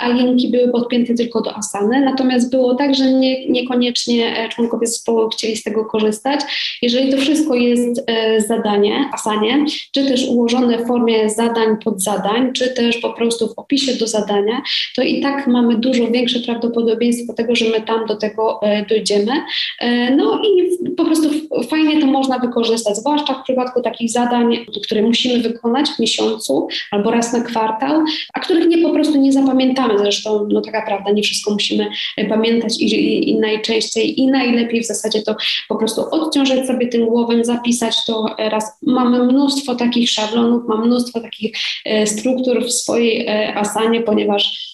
a 0.00 0.08
linki 0.08 0.48
były 0.48 0.72
podpięte 0.72 1.14
tylko 1.14 1.40
do 1.42 1.56
Asany, 1.56 2.00
natomiast 2.00 2.50
było 2.50 2.74
tak, 2.74 2.94
że 2.94 3.12
nie, 3.12 3.48
niekoniecznie 3.48 4.38
e, 4.38 4.48
członkowie 4.48 4.86
zespołu 4.86 5.28
chcieli 5.28 5.56
z 5.56 5.62
tego 5.62 5.84
korzystać. 5.84 6.40
Jeżeli 6.82 7.12
to 7.12 7.16
wszystko 7.16 7.54
jest 7.54 8.00
zadanie, 8.46 9.10
Asanie, 9.12 9.64
czy 9.92 10.06
też 10.06 10.28
ułożone 10.28 10.78
w 10.78 10.86
formie 10.86 11.30
zadań 11.30 11.76
pod 11.84 12.02
zadań, 12.02 12.52
czy 12.52 12.68
też 12.68 12.96
po 12.96 13.12
prostu 13.12 13.48
w 13.48 13.58
opisie 13.58 13.94
do 13.94 14.06
zadania, 14.06 14.43
to 14.96 15.02
i 15.02 15.20
tak 15.20 15.46
mamy 15.46 15.76
dużo 15.78 16.10
większe 16.10 16.40
prawdopodobieństwo 16.40 17.34
tego, 17.34 17.54
że 17.54 17.64
my 17.64 17.80
tam 17.80 18.06
do 18.06 18.16
tego 18.16 18.62
e, 18.62 18.86
dojdziemy. 18.86 19.32
E, 19.80 20.16
no 20.16 20.42
i 20.42 20.78
po 20.96 21.04
prostu 21.04 21.28
fajnie 21.68 22.00
to 22.00 22.06
można 22.06 22.38
wykorzystać, 22.38 22.96
zwłaszcza 22.96 23.34
w 23.34 23.42
przypadku 23.42 23.82
takich 23.82 24.10
zadań, 24.10 24.66
które 24.82 25.02
musimy 25.02 25.42
wykonać 25.42 25.90
w 25.90 25.98
miesiącu 25.98 26.68
albo 26.90 27.10
raz 27.10 27.32
na 27.32 27.40
kwartał, 27.40 28.02
a 28.34 28.40
których 28.40 28.68
nie 28.68 28.78
po 28.78 28.90
prostu 28.90 29.20
nie 29.20 29.32
zapamiętamy. 29.32 29.98
Zresztą, 29.98 30.48
no 30.52 30.60
taka 30.60 30.86
prawda, 30.86 31.10
nie 31.10 31.22
wszystko 31.22 31.52
musimy 31.52 31.86
e, 32.16 32.24
pamiętać 32.24 32.80
i, 32.80 32.84
i, 32.84 33.30
i 33.30 33.38
najczęściej 33.38 34.20
i 34.20 34.26
najlepiej 34.26 34.80
w 34.80 34.86
zasadzie 34.86 35.22
to 35.22 35.36
po 35.68 35.76
prostu 35.76 36.02
odciążać 36.10 36.66
sobie 36.66 36.86
tym 36.86 37.06
głowem, 37.06 37.44
zapisać 37.44 38.04
to 38.06 38.26
raz. 38.38 38.78
Mamy 38.82 39.24
mnóstwo 39.24 39.74
takich 39.74 40.10
szablonów, 40.10 40.62
mam 40.68 40.86
mnóstwo 40.86 41.20
takich 41.20 41.56
struktur 42.06 42.64
w 42.64 42.72
swojej 42.72 43.28
asanie, 43.54 44.00
ponieważ 44.00 44.33
ponieważ 44.34 44.73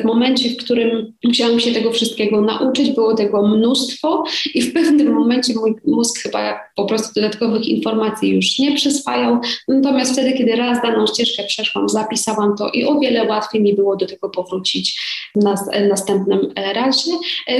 w 0.00 0.04
momencie, 0.04 0.50
w 0.50 0.56
którym 0.56 1.12
musiałam 1.24 1.60
się 1.60 1.72
tego 1.72 1.92
wszystkiego 1.92 2.40
nauczyć, 2.40 2.90
było 2.90 3.14
tego 3.14 3.46
mnóstwo 3.46 4.24
i 4.54 4.62
w 4.62 4.72
pewnym 4.72 5.12
momencie 5.12 5.54
mój 5.54 5.74
mózg 5.86 6.22
chyba 6.22 6.60
po 6.76 6.84
prostu 6.84 7.20
dodatkowych 7.20 7.68
informacji 7.68 8.30
już 8.30 8.58
nie 8.58 8.76
przyswajał. 8.76 9.38
Natomiast 9.68 10.12
wtedy, 10.12 10.32
kiedy 10.32 10.56
raz 10.56 10.82
daną 10.82 11.06
ścieżkę 11.06 11.42
przeszłam, 11.44 11.88
zapisałam 11.88 12.56
to 12.58 12.68
i 12.68 12.84
o 12.84 13.00
wiele 13.00 13.24
łatwiej 13.24 13.62
mi 13.62 13.74
było 13.74 13.96
do 13.96 14.06
tego 14.06 14.28
powrócić 14.28 15.00
w 15.34 15.44
nas, 15.44 15.60
następnym 15.88 16.52
razie. 16.74 17.10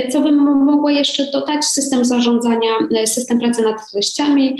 Co 0.09 0.21
bym 0.21 0.35
mogła 0.65 0.91
jeszcze 0.91 1.31
dodać? 1.31 1.65
System 1.65 2.05
zarządzania, 2.05 2.71
system 3.05 3.39
pracy 3.39 3.61
nad 3.61 3.91
treściami, 3.91 4.57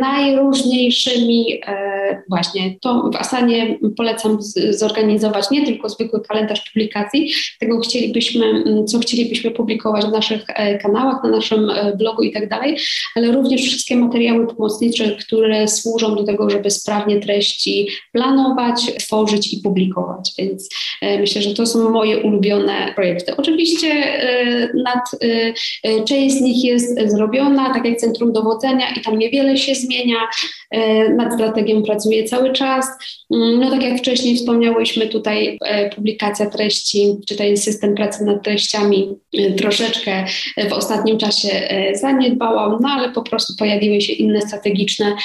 najróżniejszymi 0.00 1.60
właśnie. 2.28 2.76
To 2.80 3.10
w 3.12 3.16
Asanie 3.16 3.78
polecam 3.96 4.38
zorganizować 4.70 5.50
nie 5.50 5.66
tylko 5.66 5.88
zwykły 5.88 6.20
kalendarz 6.20 6.39
publikacji, 6.72 7.32
tego 7.60 7.80
chcielibyśmy, 7.80 8.46
mm, 8.46 8.86
co 8.86 8.98
chcielibyśmy 8.98 9.50
publikować 9.50 10.04
w 10.04 10.12
naszych 10.12 10.44
e, 10.48 10.78
kanałach, 10.78 11.24
na 11.24 11.30
naszym 11.30 11.70
e, 11.70 11.96
blogu 11.96 12.22
i 12.22 12.32
tak 12.32 12.48
dalej, 12.48 12.76
ale 13.16 13.32
również 13.32 13.62
wszystkie 13.62 13.96
materiały 13.96 14.46
pomocnicze, 14.46 15.16
które 15.16 15.68
służą 15.68 16.16
do 16.16 16.24
tego, 16.24 16.50
żeby 16.50 16.70
sprawnie 16.70 17.20
treści 17.20 17.88
planować, 18.12 18.92
tworzyć 18.98 19.52
i 19.52 19.60
publikować. 19.60 20.32
Więc 20.38 20.68
e, 21.02 21.18
myślę, 21.18 21.42
że 21.42 21.54
to 21.54 21.66
są 21.66 21.90
moje 21.90 22.18
ulubione 22.18 22.92
projekty. 22.94 23.36
Oczywiście 23.36 23.90
nad, 24.84 25.04
część 26.08 26.34
z 26.34 26.40
nich 26.40 26.64
jest 26.64 27.10
zrobiona, 27.10 27.74
tak 27.74 27.84
jak 27.84 27.96
Centrum 27.96 28.32
Dowodzenia 28.32 28.94
i 28.96 29.00
tam 29.00 29.18
niewiele 29.18 29.56
się 29.56 29.74
zmienia. 29.74 30.16
Nad 31.16 31.34
strategią 31.34 31.82
pracuję 31.82 32.24
cały 32.24 32.52
czas. 32.52 32.86
Mm, 33.30 33.60
no 33.60 33.70
tak 33.70 33.82
jak 33.82 33.98
wcześniej 33.98 34.36
wspomniałyśmy 34.36 35.06
tutaj 35.06 35.58
publikacje 35.94 36.29
treści, 36.52 37.16
czy 37.28 37.36
ten 37.36 37.56
system 37.56 37.94
pracy 37.94 38.24
nad 38.24 38.42
treściami 38.44 39.08
troszeczkę 39.56 40.24
w 40.70 40.72
ostatnim 40.72 41.18
czasie 41.18 41.48
zaniedbałam, 41.94 42.78
no 42.80 42.88
ale 42.88 43.12
po 43.12 43.22
prostu 43.22 43.52
pojawiły 43.58 44.00
się 44.00 44.12
inne 44.12 44.40
strategiczne 44.40 45.16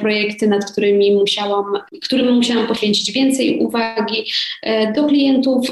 projekty, 0.00 0.48
nad 0.48 0.72
którymi 0.72 1.12
musiałam, 1.14 1.64
którym 2.04 2.34
musiałam 2.34 2.66
poświęcić 2.66 3.12
więcej 3.12 3.58
uwagi. 3.58 4.24
Do 4.96 5.04
klientów 5.04 5.66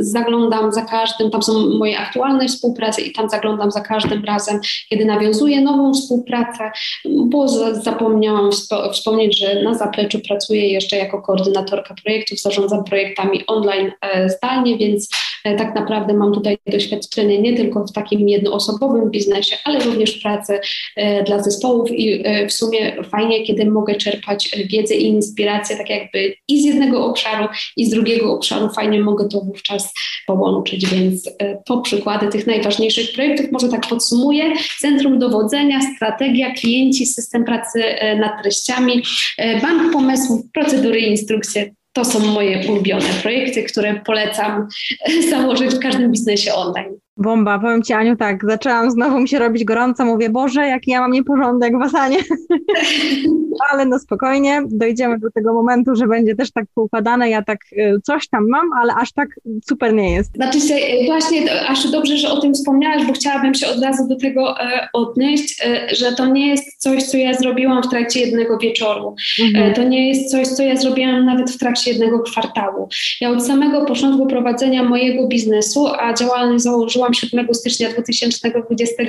zaglądam 0.00 0.72
za 0.72 0.82
każdym, 0.82 1.30
tam 1.30 1.42
są 1.42 1.78
moje 1.78 1.98
aktualne 1.98 2.48
współprace 2.48 3.02
i 3.02 3.12
tam 3.12 3.30
zaglądam 3.30 3.70
za 3.70 3.80
każdym 3.80 4.24
razem, 4.24 4.60
kiedy 4.90 5.04
nawiązuję 5.04 5.60
nową 5.60 5.94
współpracę, 5.94 6.70
bo 7.04 7.48
zapomniałam 7.72 8.50
wspomnieć, 8.92 9.38
że 9.38 9.62
na 9.62 9.74
zapleczu 9.74 10.20
pracuję 10.28 10.68
jeszcze 10.68 10.96
jako 10.96 11.22
koordynatorka 11.22 11.94
projektów, 12.04 12.40
zarządzam 12.40 12.84
projektami 12.84 13.46
online 13.46 13.92
zdalnie, 14.28 14.78
więc 14.78 15.08
e, 15.44 15.56
tak 15.56 15.74
naprawdę 15.74 16.14
mam 16.14 16.34
tutaj 16.34 16.58
doświadczenie 16.66 17.42
nie 17.42 17.56
tylko 17.56 17.84
w 17.86 17.92
takim 17.92 18.28
jednoosobowym 18.28 19.10
biznesie, 19.10 19.56
ale 19.64 19.80
również 19.80 20.18
w 20.18 20.22
pracy 20.22 20.60
e, 20.96 21.24
dla 21.24 21.42
zespołów 21.42 21.90
i 21.90 22.24
w 22.48 22.52
sumie 22.52 23.04
fajnie, 23.04 23.46
kiedy 23.46 23.66
mogę 23.70 23.94
czerpać 23.94 24.50
wiedzę 24.70 24.94
i 24.94 25.06
inspirację 25.06 25.76
tak 25.76 25.90
jakby 25.90 26.34
i 26.48 26.62
z 26.62 26.64
jednego 26.64 27.06
obszaru 27.06 27.48
i 27.76 27.86
z 27.86 27.90
drugiego 27.90 28.34
obszaru, 28.34 28.68
fajnie 28.68 29.00
mogę 29.00 29.28
to 29.28 29.40
wówczas 29.40 29.92
połączyć, 30.26 30.86
więc 30.86 31.30
to 31.66 31.80
przykłady 31.80 32.28
tych 32.28 32.46
najważniejszych 32.46 33.12
projektów, 33.12 33.52
może 33.52 33.68
tak 33.68 33.88
podsumuję, 33.88 34.44
Centrum 34.80 35.18
Dowodzenia, 35.18 35.80
Strategia, 35.96 36.54
Klienci, 36.54 37.06
System 37.06 37.44
Pracy 37.44 37.84
nad 38.20 38.42
Treściami, 38.42 39.02
Bank 39.62 39.92
Pomysłów, 39.92 40.40
Procedury 40.52 41.00
i 41.00 41.10
Instrukcje 41.10 41.70
to 41.94 42.04
są 42.04 42.20
moje 42.20 42.68
ulubione 42.68 43.08
projekty, 43.22 43.62
które 43.62 44.00
polecam 44.06 44.68
założyć 45.30 45.74
w 45.74 45.78
każdym 45.78 46.12
biznesie 46.12 46.54
online. 46.54 47.03
Bomba, 47.16 47.58
powiem 47.58 47.82
Ci 47.82 47.92
Aniu 47.92 48.16
tak, 48.16 48.44
zaczęłam 48.44 48.90
znowu 48.90 49.20
mi 49.20 49.28
się 49.28 49.38
robić 49.38 49.64
gorąco, 49.64 50.04
mówię, 50.04 50.30
Boże, 50.30 50.66
jaki 50.66 50.90
ja 50.90 51.00
mam 51.00 51.12
nieporządek 51.12 51.78
w 51.78 51.82
Asanie. 51.82 52.18
ale 53.70 53.86
no 53.86 53.98
spokojnie, 53.98 54.62
dojdziemy 54.70 55.18
do 55.18 55.30
tego 55.30 55.54
momentu, 55.54 55.94
że 55.94 56.06
będzie 56.06 56.34
też 56.34 56.52
tak 56.52 56.64
poukładane, 56.74 57.30
ja 57.30 57.42
tak 57.42 57.58
y, 57.72 58.00
coś 58.02 58.28
tam 58.28 58.48
mam, 58.48 58.72
ale 58.82 58.94
aż 58.94 59.12
tak 59.12 59.28
super 59.64 59.94
nie 59.94 60.12
jest. 60.12 60.34
Znaczy 60.34 60.60
się, 60.60 60.74
y, 60.74 61.06
właśnie 61.06 61.68
aż 61.68 61.90
dobrze, 61.90 62.16
że 62.16 62.28
o 62.30 62.40
tym 62.40 62.54
wspomniałaś, 62.54 63.06
bo 63.06 63.12
chciałabym 63.12 63.54
się 63.54 63.66
od 63.68 63.82
razu 63.82 64.08
do 64.08 64.16
tego 64.16 64.60
e, 64.60 64.88
odnieść, 64.92 65.62
e, 65.66 65.94
że 65.94 66.12
to 66.12 66.26
nie 66.26 66.48
jest 66.48 66.82
coś, 66.82 67.02
co 67.02 67.16
ja 67.16 67.34
zrobiłam 67.34 67.82
w 67.82 67.88
trakcie 67.88 68.20
jednego 68.20 68.58
wieczoru. 68.58 69.16
Mhm. 69.42 69.70
E, 69.70 69.74
to 69.74 69.82
nie 69.82 70.08
jest 70.08 70.30
coś, 70.30 70.48
co 70.48 70.62
ja 70.62 70.76
zrobiłam 70.76 71.26
nawet 71.26 71.50
w 71.50 71.58
trakcie 71.58 71.90
jednego 71.90 72.22
kwartału. 72.22 72.88
Ja 73.20 73.30
od 73.30 73.46
samego 73.46 73.84
początku 73.84 74.26
prowadzenia 74.26 74.82
mojego 74.82 75.28
biznesu, 75.28 75.86
a 75.98 76.14
działalność 76.14 76.64
założyłam 76.64 77.03
7 77.12 77.54
stycznia 77.54 77.88
2020 77.88 79.02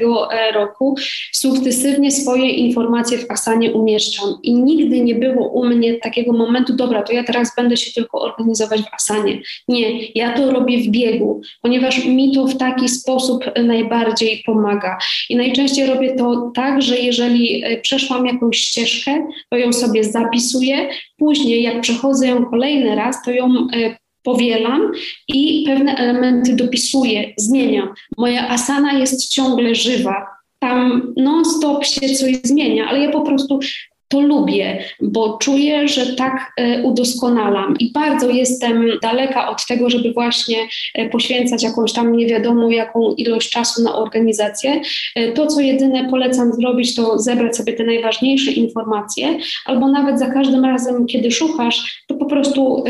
roku, 0.54 0.96
sukcesywnie 1.32 2.12
swoje 2.12 2.50
informacje 2.50 3.18
w 3.18 3.32
Asanie 3.32 3.72
umieszczam 3.72 4.30
i 4.44 4.56
nigdy 4.56 5.02
nie 5.02 5.16
było 5.16 5.50
u 5.50 5.66
mnie 5.66 5.96
takiego 5.96 6.34
momentu, 6.34 6.74
dobra, 6.74 7.04
to 7.04 7.14
ja 7.14 7.24
teraz 7.24 7.56
będę 7.56 7.78
się 7.78 7.92
tylko 7.92 8.22
organizować 8.22 8.82
w 8.82 8.94
asanie. 8.94 9.42
Nie, 9.68 10.08
ja 10.08 10.34
to 10.34 10.52
robię 10.52 10.78
w 10.78 10.88
biegu, 10.88 11.42
ponieważ 11.62 12.06
mi 12.06 12.36
to 12.36 12.48
w 12.48 12.58
taki 12.58 12.90
sposób 12.90 13.46
najbardziej 13.64 14.44
pomaga. 14.46 14.98
I 15.30 15.36
najczęściej 15.36 15.88
robię 15.88 16.16
to 16.16 16.52
tak, 16.56 16.82
że 16.82 16.98
jeżeli 16.98 17.64
e, 17.64 17.82
przeszłam 17.82 18.26
jakąś 18.26 18.58
ścieżkę, 18.58 19.28
to 19.50 19.58
ją 19.58 19.74
sobie 19.74 20.04
zapisuję, 20.04 20.90
później 21.18 21.64
jak 21.64 21.82
przechodzę 21.82 22.28
ją 22.28 22.46
kolejny 22.46 22.96
raz, 22.96 23.24
to 23.26 23.32
ją 23.32 23.46
e, 23.74 24.05
powielam 24.26 24.92
i 25.28 25.64
pewne 25.68 25.96
elementy 25.96 26.56
dopisuję, 26.56 27.34
zmieniam. 27.38 27.90
Moja 28.18 28.50
asana 28.50 28.94
jest 28.94 29.30
ciągle 29.30 29.76
żywa. 29.76 30.28
Tam 30.60 31.14
non-stop 31.18 31.86
się 31.86 32.10
coś 32.10 32.36
zmienia, 32.44 32.88
ale 32.90 33.00
ja 33.00 33.12
po 33.12 33.22
prostu 33.22 33.60
to 34.08 34.22
lubię, 34.22 34.84
bo 35.02 35.38
czuję, 35.38 35.88
że 35.88 36.16
tak 36.16 36.54
e, 36.58 36.84
udoskonalam 36.84 37.76
i 37.80 37.92
bardzo 37.92 38.30
jestem 38.30 38.90
daleka 39.02 39.50
od 39.50 39.66
tego, 39.66 39.90
żeby 39.90 40.14
właśnie 40.14 40.58
e, 40.94 41.10
poświęcać 41.10 41.64
jakąś 41.64 41.94
tam 41.94 42.18
nie 42.18 42.26
wiadomo 42.26 42.70
jaką 42.70 43.14
ilość 43.14 43.50
czasu 43.50 43.84
na 43.84 43.96
organizację. 43.96 44.82
E, 45.16 45.32
to, 45.32 45.48
co 45.48 45.62
jedyne 45.62 46.10
polecam 46.10 46.54
zrobić, 46.54 46.96
to 46.96 47.20
zebrać 47.20 47.58
sobie 47.58 47.74
te 47.74 47.84
najważniejsze 47.84 48.52
informacje, 48.52 49.38
albo 49.66 49.88
nawet 49.88 50.20
za 50.20 50.28
każdym 50.28 50.66
razem, 50.66 51.06
kiedy 51.06 51.32
szukasz, 51.32 52.04
to 52.08 52.16
po 52.16 52.26
prostu 52.26 52.84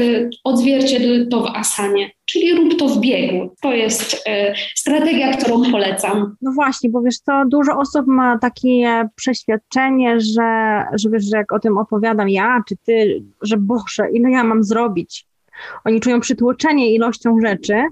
odzwierciedl 0.44 1.30
to 1.30 1.42
w 1.42 1.48
asanie 1.56 2.12
czyli 2.26 2.56
rób 2.56 2.80
to 2.80 2.88
w 2.88 3.00
biegu. 3.00 3.56
To 3.62 3.74
jest 3.74 4.24
e, 4.28 4.54
strategia, 4.76 5.34
którą 5.38 5.72
polecam. 5.72 6.36
No 6.42 6.52
właśnie, 6.52 6.90
bo 6.90 7.02
wiesz 7.02 7.18
co, 7.18 7.44
dużo 7.46 7.78
osób 7.78 8.08
ma 8.08 8.40
takie 8.40 9.10
przeświadczenie, 9.16 10.20
że, 10.20 10.82
że 10.94 11.10
wiesz, 11.10 11.26
że 11.26 11.38
jak 11.38 11.52
o 11.52 11.60
tym 11.60 11.78
opowiadam 11.78 12.30
ja 12.30 12.64
czy 12.68 12.76
ty, 12.78 13.24
że 13.42 13.58
Boże, 13.58 14.12
ile 14.14 14.32
ja 14.32 14.44
mam 14.44 14.64
zrobić? 14.64 15.28
Oni 15.86 16.00
czują 16.00 16.20
przytłoczenie 16.20 16.94
ilością 16.94 17.40
rzeczy, 17.42 17.84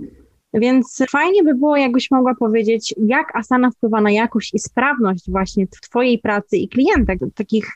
więc 0.53 1.03
fajnie 1.09 1.43
by 1.43 1.55
było, 1.55 1.77
jakbyś 1.77 2.11
mogła 2.11 2.35
powiedzieć, 2.35 2.95
jak 2.97 3.35
Asana 3.35 3.71
wpływa 3.71 4.01
na 4.01 4.11
jakość 4.11 4.53
i 4.53 4.59
sprawność 4.59 5.31
właśnie 5.31 5.67
Twojej 5.67 6.19
pracy 6.19 6.57
i 6.57 6.69
klientek, 6.69 7.19
takich 7.35 7.71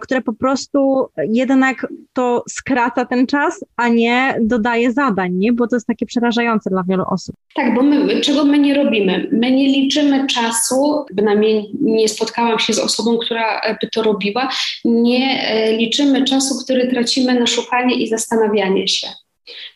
które 0.00 0.20
po 0.20 0.32
prostu 0.32 1.06
jednak 1.28 1.86
to 2.12 2.44
skraca 2.48 3.04
ten 3.04 3.26
czas, 3.26 3.64
a 3.76 3.88
nie 3.88 4.34
dodaje 4.40 4.92
zadań, 4.92 5.34
nie? 5.34 5.52
bo 5.52 5.66
to 5.66 5.76
jest 5.76 5.86
takie 5.86 6.06
przerażające 6.06 6.70
dla 6.70 6.82
wielu 6.88 7.04
osób. 7.10 7.36
Tak, 7.54 7.74
bo 7.74 7.82
my, 7.82 8.20
czego 8.20 8.44
my 8.44 8.58
nie 8.58 8.74
robimy? 8.74 9.28
My 9.32 9.50
nie 9.50 9.68
liczymy 9.68 10.26
czasu, 10.26 11.04
bynajmniej 11.12 11.70
nie 11.80 12.08
spotkałam 12.08 12.58
się 12.58 12.72
z 12.72 12.78
osobą, 12.78 13.18
która 13.18 13.60
by 13.80 13.88
to 13.88 14.02
robiła, 14.02 14.48
nie 14.84 15.48
e, 15.48 15.72
liczymy 15.76 16.24
czasu, 16.24 16.64
który 16.64 16.88
tracimy 16.88 17.40
na 17.40 17.46
szukanie 17.46 17.94
i 17.94 18.08
zastanawianie 18.08 18.88
się. 18.88 19.06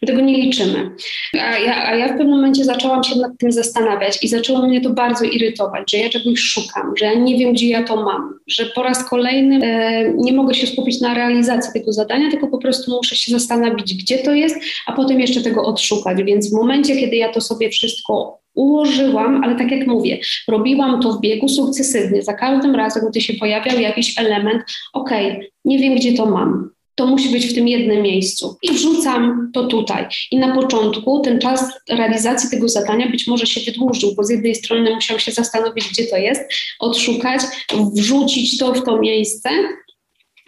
My 0.02 0.08
tego 0.08 0.20
nie 0.20 0.36
liczymy. 0.36 0.90
A 1.32 1.58
ja, 1.58 1.86
a 1.86 1.94
ja 1.94 2.06
w 2.06 2.10
pewnym 2.10 2.30
momencie 2.30 2.64
zaczęłam 2.64 3.04
się 3.04 3.16
nad 3.16 3.32
tym 3.38 3.52
zastanawiać 3.52 4.22
i 4.22 4.28
zaczęło 4.28 4.66
mnie 4.66 4.80
to 4.80 4.90
bardzo 4.90 5.24
irytować, 5.24 5.90
że 5.90 5.98
ja 5.98 6.08
czegoś 6.08 6.40
szukam, 6.40 6.96
że 6.96 7.04
ja 7.04 7.14
nie 7.14 7.38
wiem, 7.38 7.52
gdzie 7.52 7.68
ja 7.68 7.82
to 7.82 7.96
mam, 7.96 8.38
że 8.46 8.66
po 8.66 8.82
raz 8.82 9.08
kolejny 9.08 9.66
e, 9.66 10.12
nie 10.16 10.32
mogę 10.32 10.54
się 10.54 10.66
skupić 10.66 11.00
na 11.00 11.14
realizacji 11.14 11.72
tego 11.72 11.92
zadania, 11.92 12.30
tylko 12.30 12.48
po 12.48 12.58
prostu 12.58 12.90
muszę 12.90 13.16
się 13.16 13.32
zastanowić, 13.32 13.94
gdzie 13.94 14.18
to 14.18 14.32
jest, 14.32 14.56
a 14.86 14.92
potem 14.92 15.20
jeszcze 15.20 15.40
tego 15.40 15.62
odszukać. 15.62 16.22
Więc 16.22 16.50
w 16.50 16.54
momencie, 16.54 16.96
kiedy 16.96 17.16
ja 17.16 17.32
to 17.32 17.40
sobie 17.40 17.70
wszystko 17.70 18.38
ułożyłam, 18.54 19.44
ale 19.44 19.56
tak 19.56 19.70
jak 19.70 19.86
mówię, 19.86 20.18
robiłam 20.48 21.00
to 21.00 21.12
w 21.12 21.20
biegu 21.20 21.48
sukcesywnie. 21.48 22.22
Za 22.22 22.34
każdym 22.34 22.74
razem, 22.74 23.08
gdy 23.10 23.20
się 23.20 23.34
pojawiał 23.34 23.80
jakiś 23.80 24.18
element, 24.18 24.62
ok, 24.92 25.10
nie 25.64 25.78
wiem, 25.78 25.94
gdzie 25.94 26.12
to 26.12 26.26
mam 26.26 26.73
to 26.94 27.06
musi 27.06 27.28
być 27.28 27.46
w 27.46 27.54
tym 27.54 27.68
jednym 27.68 28.02
miejscu. 28.02 28.56
I 28.62 28.70
wrzucam 28.70 29.50
to 29.54 29.66
tutaj. 29.66 30.06
I 30.30 30.38
na 30.38 30.54
początku 30.54 31.20
ten 31.20 31.38
czas 31.38 31.72
realizacji 31.90 32.50
tego 32.50 32.68
zadania 32.68 33.10
być 33.10 33.26
może 33.26 33.46
się 33.46 33.60
wydłużył, 33.60 34.14
bo 34.14 34.24
z 34.24 34.30
jednej 34.30 34.54
strony 34.54 34.94
musiał 34.94 35.18
się 35.18 35.32
zastanowić, 35.32 35.88
gdzie 35.88 36.06
to 36.06 36.16
jest, 36.16 36.42
odszukać, 36.80 37.40
wrzucić 37.94 38.58
to 38.58 38.74
w 38.74 38.84
to 38.84 38.98
miejsce, 38.98 39.50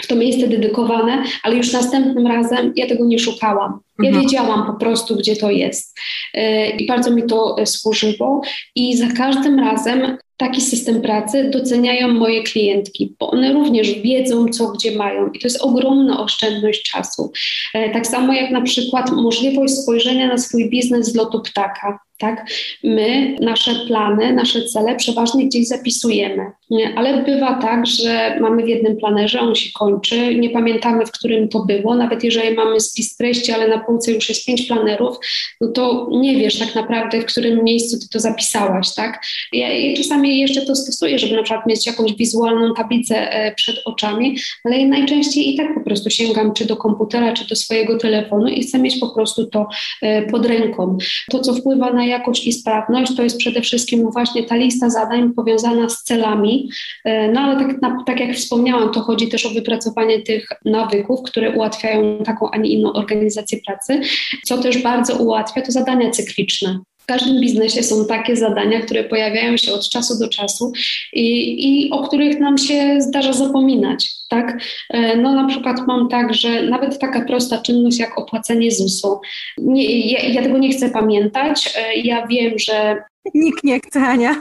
w 0.02 0.06
to 0.06 0.16
miejsce 0.16 0.48
dedykowane, 0.48 1.24
ale 1.42 1.56
już 1.56 1.72
następnym 1.72 2.26
razem 2.26 2.72
ja 2.76 2.87
tego 2.87 3.04
nie 3.04 3.18
szukałam. 3.18 3.80
Ja 4.02 4.09
mhm. 4.09 4.24
wiedziałam 4.24 4.66
po 4.66 4.72
prostu, 4.72 5.16
gdzie 5.16 5.37
to 5.37 5.50
jest. 5.50 5.98
E, 6.35 6.70
I 6.70 6.87
bardzo 6.87 7.11
mi 7.11 7.22
to 7.22 7.56
e, 7.59 7.66
służyło. 7.66 8.40
I 8.74 8.96
za 8.96 9.06
każdym 9.06 9.59
razem 9.61 10.18
taki 10.37 10.61
system 10.61 11.03
pracy 11.03 11.51
doceniają 11.53 12.09
moje 12.09 12.42
klientki, 12.42 13.16
bo 13.18 13.31
one 13.31 13.53
również 13.53 14.01
wiedzą, 14.01 14.49
co 14.49 14.68
gdzie 14.68 14.96
mają 14.96 15.31
i 15.31 15.38
to 15.38 15.46
jest 15.46 15.62
ogromna 15.62 16.25
oszczędność 16.25 16.83
czasu. 16.83 17.33
E, 17.75 17.90
tak 17.90 18.07
samo 18.07 18.33
jak 18.33 18.51
na 18.51 18.61
przykład 18.61 19.11
możliwość 19.11 19.75
spojrzenia 19.75 20.29
na 20.29 20.38
swój 20.38 20.70
biznes 20.70 21.12
z 21.12 21.14
lotu 21.14 21.40
ptaka. 21.40 21.99
Tak? 22.18 22.46
My 22.85 23.37
nasze 23.40 23.75
plany, 23.87 24.33
nasze 24.33 24.64
cele 24.64 24.96
przeważnie 24.96 25.46
gdzieś 25.46 25.68
zapisujemy, 25.68 26.53
ale 26.96 27.22
bywa 27.22 27.55
tak, 27.55 27.87
że 27.87 28.38
mamy 28.40 28.62
w 28.62 28.68
jednym 28.68 28.96
planerze, 28.96 29.40
on 29.40 29.55
się 29.55 29.70
kończy, 29.79 30.35
nie 30.35 30.50
pamiętamy, 30.50 31.07
w 31.07 31.12
którym 31.12 31.48
to 31.48 31.64
było, 31.64 31.94
nawet 31.94 32.24
jeżeli 32.24 32.57
mamy 32.57 32.81
spis 32.81 33.16
treści, 33.16 33.52
ale 33.52 33.68
na 33.68 33.79
półce 33.79 34.12
już 34.12 34.29
jest 34.29 34.46
pięć 34.46 34.62
planerów, 34.62 35.16
no 35.61 35.68
to 35.68 36.09
nie 36.11 36.37
wiesz 36.37 36.59
tak 36.59 36.74
naprawdę, 36.74 37.20
w 37.20 37.26
którym 37.26 37.64
miejscu 37.64 37.98
ty 38.00 38.09
to 38.09 38.20
zapisałaś, 38.20 38.94
tak? 38.94 39.20
Ja, 39.52 39.72
ja 39.72 39.96
czasami 39.96 40.40
jeszcze 40.40 40.61
to 40.61 40.76
stosuję, 40.76 41.18
żeby 41.18 41.37
na 41.37 41.42
przykład 41.42 41.66
mieć 41.66 41.87
jakąś 41.87 42.14
wizualną 42.14 42.74
tablicę 42.74 43.33
e, 43.33 43.55
przed 43.55 43.76
oczami, 43.85 44.38
ale 44.64 44.87
najczęściej 44.87 45.55
i 45.55 45.57
tak 45.57 45.74
po 45.74 45.81
prostu 45.81 46.11
sięgam 46.11 46.52
czy 46.52 46.64
do 46.64 46.76
komputera, 46.76 47.33
czy 47.33 47.48
do 47.48 47.57
swojego 47.57 47.98
telefonu 47.98 48.48
i 48.48 48.62
chcę 48.62 48.79
mieć 48.79 48.96
po 48.96 49.09
prostu 49.09 49.46
to 49.46 49.66
e, 50.02 50.22
pod 50.22 50.46
ręką. 50.46 50.98
To, 51.31 51.38
co 51.38 51.55
wpływa 51.55 51.92
na 51.92 52.07
jakość 52.07 52.46
i 52.46 52.52
sprawność, 52.52 53.16
to 53.16 53.22
jest 53.22 53.38
przede 53.38 53.61
wszystkim 53.61 54.11
właśnie 54.11 54.42
ta 54.42 54.57
lista 54.57 54.90
zadań 54.90 55.33
powiązana 55.33 55.88
z 55.88 56.02
celami, 56.02 56.55
narzędziami, 57.04 57.32
no 57.32 57.40
ale 57.40 57.74
tak, 57.80 57.92
tak 58.06 58.20
jak 58.20 58.36
wspomniałam, 58.36 58.92
to 58.92 59.00
chodzi 59.00 59.28
też 59.28 59.46
o 59.46 59.50
wypracowanie 59.50 60.22
tych 60.22 60.48
nawyków, 60.64 61.20
które 61.22 61.50
ułatwiają 61.50 62.18
taką, 62.24 62.50
a 62.50 62.56
nie 62.56 62.70
inną 62.70 62.92
organizację 62.92 63.58
pracy, 63.66 64.00
co 64.44 64.58
też 64.58 64.82
bardzo 64.82 65.16
ułatwia 65.16 65.62
to 65.62 65.72
zadania 65.72 66.10
cykliczne. 66.10 66.78
W 66.98 67.08
każdym 67.08 67.40
biznesie 67.40 67.82
są 67.82 68.06
takie 68.06 68.36
zadania, 68.36 68.80
które 68.80 69.04
pojawiają 69.04 69.56
się 69.56 69.72
od 69.72 69.88
czasu 69.88 70.18
do 70.18 70.28
czasu 70.28 70.72
i, 71.12 71.86
i 71.86 71.90
o 71.90 72.08
których 72.08 72.40
nam 72.40 72.58
się 72.58 73.00
zdarza 73.00 73.32
zapominać. 73.32 74.10
Tak? 74.28 74.58
E, 74.90 75.16
no 75.16 75.34
na 75.34 75.48
przykład 75.48 75.76
mam 75.86 76.08
tak, 76.08 76.34
że 76.34 76.62
nawet 76.62 76.98
taka 76.98 77.24
prosta 77.24 77.58
czynność 77.58 77.98
jak 77.98 78.18
opłacenie 78.18 78.70
ZUS-u, 78.70 79.20
nie, 79.58 80.10
ja, 80.10 80.20
ja, 80.20 80.42
tego 80.42 80.58
nie 80.58 80.72
chcę 80.72 80.90
pamiętać. 80.90 81.74
E, 81.76 81.96
ja 81.96 82.26
wiem, 82.26 82.58
że 82.58 83.02
Nikt 83.34 83.64
nie 83.64 83.80
chce, 83.80 84.00
Ania. 84.00 84.36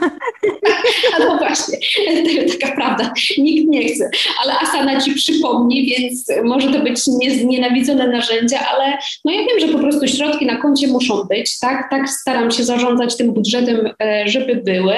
No 1.18 1.38
właśnie, 1.38 1.78
taka 2.60 2.76
prawda, 2.76 3.12
nikt 3.38 3.68
nie 3.68 3.88
chce, 3.88 4.10
ale 4.42 4.52
Asana 4.58 5.00
ci 5.00 5.14
przypomni, 5.14 5.86
więc 5.86 6.26
może 6.44 6.72
to 6.72 6.78
być 6.78 6.98
znienawidzone 7.40 8.08
narzędzie, 8.08 8.58
ale 8.60 8.98
no 9.24 9.32
ja 9.32 9.38
wiem, 9.38 9.60
że 9.60 9.68
po 9.68 9.78
prostu 9.78 10.08
środki 10.08 10.46
na 10.46 10.56
koncie 10.56 10.86
muszą 10.88 11.24
być, 11.24 11.58
tak? 11.58 11.90
Tak 11.90 12.10
staram 12.10 12.50
się 12.50 12.64
zarządzać 12.64 13.16
tym 13.16 13.32
budżetem, 13.32 13.90
e, 14.02 14.28
żeby 14.28 14.56
były 14.56 14.94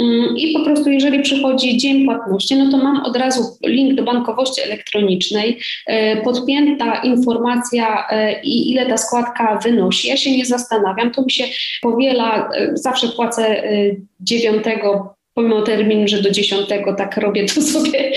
mm, 0.00 0.36
i 0.36 0.52
po 0.52 0.64
prostu 0.64 0.90
jeżeli 0.90 1.22
przychodzi 1.22 1.76
dzień 1.76 2.04
płatności, 2.04 2.56
no 2.56 2.70
to 2.70 2.84
mam 2.84 3.04
od 3.04 3.16
razu 3.16 3.56
link 3.66 3.94
do 3.94 4.02
bankowości 4.02 4.62
elektronicznej, 4.62 5.58
e, 5.86 6.22
podpięta 6.22 7.02
informacja 7.02 8.08
e, 8.10 8.42
i 8.42 8.70
ile 8.70 8.86
ta 8.86 8.96
składka 8.96 9.58
wynosi. 9.62 10.08
Ja 10.08 10.16
się 10.16 10.36
nie 10.36 10.46
zastanawiam, 10.46 11.10
to 11.10 11.22
mi 11.22 11.30
się 11.30 11.44
powiela, 11.82 12.50
zawsze 12.74 13.08
płacę 13.08 13.23
płacę 13.24 13.62
9 14.20 14.64
pomimo 15.34 15.62
terminu, 15.62 16.08
że 16.08 16.22
do 16.22 16.30
10 16.30 16.68
tak 16.98 17.16
robię 17.16 17.46
to 17.46 17.62
sobie 17.72 18.12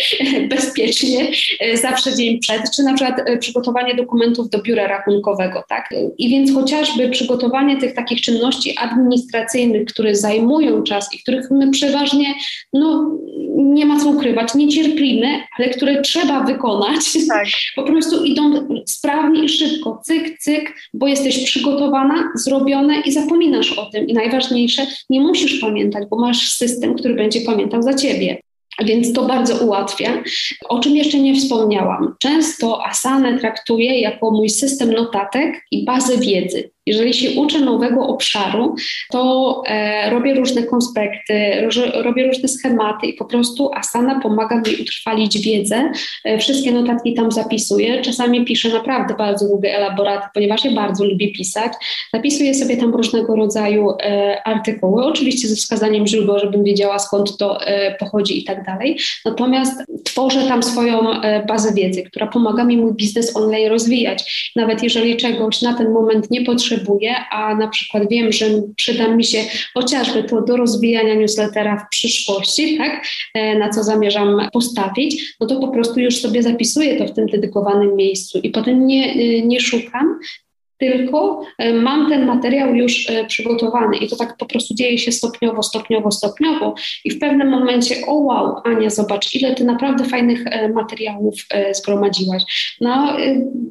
bezpiecznie, 0.50 1.28
e, 1.60 1.78
zawsze 1.78 2.16
dzień 2.16 2.40
przed, 2.40 2.72
czy 2.76 2.84
na 2.84 2.94
przykład 2.94 3.20
e, 3.26 3.38
przygotowanie 3.38 3.96
dokumentów 3.96 4.50
do 4.50 4.62
biura 4.62 4.88
rachunkowego, 4.88 5.64
tak? 5.70 5.90
I 6.18 6.30
więc 6.30 6.54
chociażby 6.54 7.10
przygotowanie 7.10 7.78
tych 7.78 7.94
takich 7.94 8.22
czynności 8.22 8.76
administracyjnych, 8.78 9.86
które 9.86 10.16
zajmują 10.16 10.84
czas 10.84 11.14
i 11.14 11.20
których 11.20 11.52
my 11.52 11.72
przeważnie, 11.72 12.34
no 12.74 13.18
nie 13.58 13.86
ma 13.86 14.00
co 14.00 14.10
ukrywać, 14.10 14.56
niecierplimy, 14.56 15.28
ale 15.58 15.70
które 15.70 16.02
trzeba 16.02 16.44
wykonać, 16.44 17.00
tak. 17.28 17.48
po 17.76 17.84
prostu 17.84 18.24
idą 18.24 18.68
sprawnie 18.86 19.44
i 19.44 19.50
szybko, 19.50 20.02
cyk, 20.04 20.40
cyk, 20.40 20.74
bo 20.94 21.08
jesteś 21.08 21.46
przygotowana, 21.46 22.32
zrobione 22.36 23.00
i 23.00 23.12
zapominasz 23.12 23.72
o 23.72 23.86
tym. 23.86 24.08
I 24.08 24.14
najważniejsze, 24.14 24.88
nie 25.10 25.22
musisz 25.22 25.60
pamiętać, 25.60 26.04
bo 26.10 26.20
masz 26.20 26.50
system, 26.50 26.96
który 26.96 27.07
który 27.08 27.24
będzie 27.24 27.42
pamiętał 27.42 27.82
za 27.82 27.94
ciebie. 27.94 28.42
Więc 28.86 29.14
to 29.14 29.26
bardzo 29.26 29.66
ułatwia. 29.66 30.24
O 30.70 30.80
czym 30.80 30.96
jeszcze 30.96 31.20
nie 31.20 31.36
wspomniałam. 31.36 32.16
Często 32.20 32.86
Asanę 32.86 33.40
traktuję 33.40 34.02
jako 34.02 34.32
mój 34.32 34.50
system 34.50 34.92
notatek 34.92 35.66
i 35.72 35.86
bazę 35.86 36.18
wiedzy. 36.18 36.70
Jeżeli 36.88 37.14
się 37.14 37.32
uczę 37.32 37.60
nowego 37.60 38.08
obszaru, 38.08 38.76
to 39.12 39.64
e, 39.68 40.10
robię 40.10 40.34
różne 40.34 40.64
konspekty, 40.64 41.68
robię 41.94 42.28
różne 42.28 42.50
schematy 42.50 43.08
i 43.08 43.14
po 43.14 43.26
prostu 43.26 43.72
Asana 43.74 44.20
pomaga 44.20 44.56
mi 44.56 44.82
utrwalić 44.82 45.42
wiedzę. 45.42 45.92
E, 46.24 46.38
wszystkie 46.38 46.72
notatki 46.72 47.14
tam 47.14 47.32
zapisuję. 47.32 48.02
Czasami 48.02 48.46
piszę 48.46 48.70
naprawdę 48.70 49.16
bardzo 49.16 49.48
długie 49.48 49.76
elaboraty, 49.78 50.28
ponieważ 50.34 50.66
ja 50.66 50.72
bardzo 50.72 51.06
lubię 51.06 51.32
pisać. 51.32 51.72
Zapisuję 52.14 52.54
sobie 52.54 52.78
tam 52.78 52.96
różnego 52.96 53.36
rodzaju 53.36 53.90
e, 53.90 54.42
artykuły, 54.46 55.06
oczywiście 55.06 55.48
ze 55.48 55.56
wskazaniem 55.56 56.08
źródła, 56.08 56.40
żebym 56.40 56.64
wiedziała 56.64 57.00
skąd 57.00 57.38
to 57.38 57.66
e, 57.66 57.96
pochodzi 57.96 58.40
i 58.40 58.44
tak 58.44 58.66
dalej. 58.66 59.00
Natomiast 59.26 59.84
tworzę 60.04 60.48
tam 60.48 60.64
swoją 60.64 61.12
e, 61.12 61.46
bazę 61.46 61.74
wiedzy, 61.74 62.04
która 62.04 62.28
pomaga 62.28 62.64
mi 62.64 62.78
mój 62.78 62.94
biznes 62.94 63.36
online 63.36 63.70
rozwijać. 63.70 64.52
Nawet 64.56 64.84
jeżeli 64.84 65.18
czegoś 65.18 65.62
na 65.62 65.74
ten 65.74 65.92
moment 65.92 66.32
nie 66.32 66.42
potrzebuję, 66.42 66.77
potrzebuję, 66.78 67.16
a 67.32 67.56
na 67.56 67.68
przykład 67.68 68.10
wiem, 68.10 68.32
że 68.32 68.46
przyda 68.76 69.08
mi 69.08 69.24
się 69.24 69.44
chociażby 69.74 70.24
to 70.24 70.42
do 70.42 70.58
rozwijania 70.58 71.16
newslettera 71.16 71.78
w 71.78 71.90
przyszłości, 71.90 72.78
tak, 72.78 73.06
e, 73.34 73.60
na 73.60 73.70
co 73.70 73.84
zamierzam 73.84 74.50
postawić, 74.54 75.36
no 75.40 75.48
to 75.48 75.60
po 75.60 75.68
prostu 75.68 76.00
już 76.00 76.22
sobie 76.22 76.44
zapisuję 76.44 76.98
to 76.98 77.08
w 77.08 77.14
tym 77.14 77.26
dedykowanym 77.26 77.96
miejscu 77.96 78.40
i 78.40 78.50
potem 78.50 78.88
nie, 78.88 79.14
e, 79.14 79.42
nie 79.42 79.60
szukam, 79.60 80.20
tylko 80.80 81.42
e, 81.58 81.74
mam 81.74 82.10
ten 82.10 82.26
materiał 82.26 82.76
już 82.76 83.10
e, 83.10 83.26
przygotowany 83.26 83.98
i 83.98 84.08
to 84.08 84.16
tak 84.16 84.38
po 84.38 84.46
prostu 84.46 84.76
dzieje 84.76 84.98
się 84.98 85.12
stopniowo, 85.12 85.64
stopniowo, 85.64 86.12
stopniowo 86.12 86.76
i 87.06 87.12
w 87.12 87.20
pewnym 87.20 87.50
momencie, 87.50 87.96
o 88.08 88.14
wow, 88.14 88.56
Ania, 88.64 88.90
zobacz, 88.90 89.36
ile 89.36 89.56
ty 89.56 89.64
naprawdę 89.64 90.06
fajnych 90.06 90.48
e, 90.48 90.70
materiałów 90.70 91.36
zgromadziłaś. 91.74 92.44
No 92.82 93.18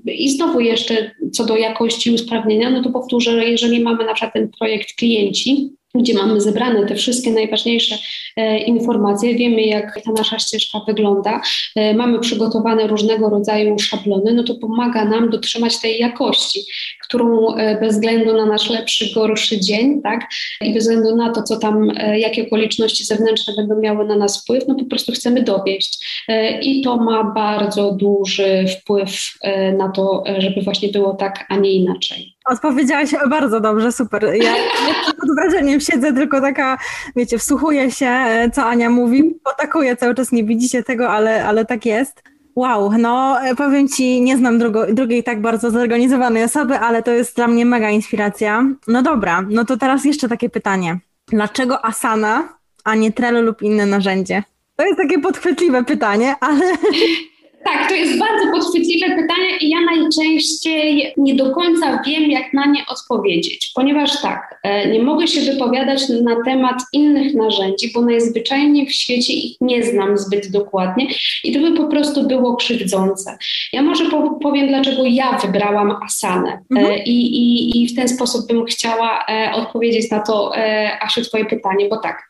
i 0.07 0.29
znowu 0.29 0.61
jeszcze 0.61 1.11
co 1.33 1.45
do 1.45 1.57
jakości 1.57 2.11
usprawnienia, 2.11 2.71
no 2.71 2.83
to 2.83 2.91
powtórzę, 2.91 3.49
jeżeli 3.49 3.81
mamy 3.81 4.05
na 4.05 4.15
przykład 4.15 4.33
ten 4.33 4.49
projekt 4.59 4.95
klienci, 4.99 5.76
gdzie 5.99 6.15
mamy 6.15 6.41
zebrane 6.41 6.87
te 6.87 6.95
wszystkie 6.95 7.31
najważniejsze 7.31 7.99
e, 8.37 8.59
informacje, 8.59 9.35
wiemy 9.35 9.63
jak 9.63 10.01
ta 10.05 10.13
nasza 10.13 10.39
ścieżka 10.39 10.81
wygląda, 10.87 11.41
e, 11.77 11.95
mamy 11.95 12.19
przygotowane 12.19 12.87
różnego 12.87 13.31
rodzaju 13.31 13.79
szablony, 13.79 14.33
no 14.33 14.43
to 14.45 14.55
pomaga 14.55 15.05
nam 15.05 15.31
dotrzymać 15.31 15.81
tej 15.81 15.99
jakości, 16.01 16.61
którą 17.05 17.55
e, 17.55 17.81
bez 17.81 17.95
względu 17.95 18.33
na 18.33 18.47
nasz 18.47 18.71
lepszy, 18.71 19.15
gorszy 19.15 19.61
dzień, 19.61 20.03
tak, 20.03 20.21
i 20.61 20.75
bez 20.75 20.83
względu 20.83 21.17
na 21.17 21.33
to, 21.33 21.43
co 21.43 21.57
tam, 21.57 21.93
jakie 22.17 22.47
okoliczności 22.47 23.05
zewnętrzne 23.05 23.55
będą 23.57 23.81
miały 23.81 24.05
na 24.05 24.17
nas 24.17 24.43
wpływ, 24.43 24.65
no 24.69 24.75
po 24.75 24.85
prostu 24.85 25.13
chcemy 25.13 25.43
dowieść. 25.43 26.23
I 26.63 26.83
to 26.83 26.97
ma 26.97 27.25
bardzo 27.25 27.93
duży 27.93 28.65
wpływ 28.69 29.39
na 29.79 29.89
to, 29.89 30.25
żeby 30.39 30.63
właśnie 30.63 30.89
było 30.89 31.15
tak, 31.15 31.47
a 31.49 31.57
nie 31.57 31.73
inaczej. 31.73 32.36
Odpowiedziałaś 32.47 33.15
bardzo 33.31 33.61
dobrze, 33.61 33.93
super. 33.93 34.25
Ja 34.43 34.55
pod 35.21 35.35
wrażeniem 35.35 35.81
siedzę, 35.81 36.13
tylko 36.13 36.41
taka, 36.41 36.79
wiecie, 37.17 37.39
wsłuchuję 37.39 37.91
się, 37.91 38.07
e, 38.07 38.51
co 38.51 38.65
Ania 38.65 38.91
mówi, 38.91 39.35
potakuję 39.45 39.97
cały 39.97 40.15
czas, 40.15 40.33
nie 40.33 40.45
widzicie 40.45 40.83
tego, 40.83 41.11
ale, 41.11 41.45
ale 41.45 41.65
tak 41.65 41.87
jest. 41.87 42.23
Wow, 42.57 42.93
no 42.99 43.41
e, 43.41 43.55
powiem 43.55 43.89
Ci, 43.89 44.21
nie 44.21 44.37
znam 44.37 44.59
drugo, 44.59 44.87
drugiej 44.93 45.25
tak 45.25 45.41
bardzo 45.41 45.71
zorganizowanej 45.71 46.45
osoby, 46.45 46.79
ale 46.79 47.03
to 47.03 47.11
jest 47.11 47.37
dla 47.37 47.49
mnie 47.49 47.67
mega 47.67 47.91
inspiracja. 47.91 48.65
No 48.89 49.03
dobra, 49.03 49.45
no 49.51 49.65
to 49.65 49.77
teraz 49.77 50.05
jeszcze 50.05 50.29
takie 50.29 50.51
pytanie. 50.51 50.99
Dlaczego 51.29 51.85
Asana, 51.85 52.49
a 52.85 52.95
nie 52.95 53.13
Trello 53.13 53.41
lub 53.41 53.63
inne 53.63 53.87
narzędzie? 53.87 54.43
To 54.77 54.85
jest 54.85 54.99
takie 54.99 55.19
podchwytliwe 55.19 55.85
pytanie, 55.85 56.35
ale 56.41 56.65
Tak, 57.67 57.89
to 57.89 57.95
jest 57.95 58.19
bardzo 58.19 58.53
podchwytliwe 58.53 59.07
pytanie 59.07 59.57
i 59.61 59.69
ja 59.71 59.79
najczęściej 59.81 61.13
nie 61.17 61.35
do 61.35 61.55
końca 61.55 62.03
wiem, 62.07 62.31
jak 62.31 62.53
na 62.53 62.67
nie 62.67 62.87
odpowiedzieć, 62.89 63.73
ponieważ 63.75 64.23
tak, 64.23 64.61
e, 64.63 64.91
nie 64.91 65.03
mogę 65.03 65.27
się 65.27 65.53
wypowiadać 65.53 66.09
na 66.09 66.37
temat 66.45 66.83
innych 66.93 67.35
narzędzi, 67.35 67.93
bo 67.95 68.01
najzwyczajniej 68.01 68.87
w 68.87 68.93
świecie 68.93 69.33
ich 69.33 69.57
nie 69.61 69.83
znam 69.83 70.19
zbyt 70.19 70.51
dokładnie 70.51 71.07
i 71.45 71.53
to 71.53 71.61
by 71.61 71.77
po 71.77 71.85
prostu 71.85 72.29
było 72.29 72.57
krzywdzące. 72.57 73.39
Ja 73.73 73.83
może 73.83 74.05
powiem, 74.43 74.69
dlaczego 74.69 75.03
ja 75.05 75.39
wybrałam 75.39 75.97
Asanę 76.07 76.53
e, 76.53 76.81
mhm. 76.81 77.05
I, 77.05 77.11
i, 77.11 77.83
i 77.83 77.89
w 77.89 77.97
ten 77.97 78.09
sposób 78.09 78.47
bym 78.49 78.65
chciała 78.65 79.27
e, 79.29 79.53
odpowiedzieć 79.55 80.11
na 80.11 80.21
to, 80.21 80.53
Asiu, 81.01 81.23
twoje 81.23 81.45
pytanie, 81.45 81.89
bo 81.91 81.97
tak, 81.97 82.29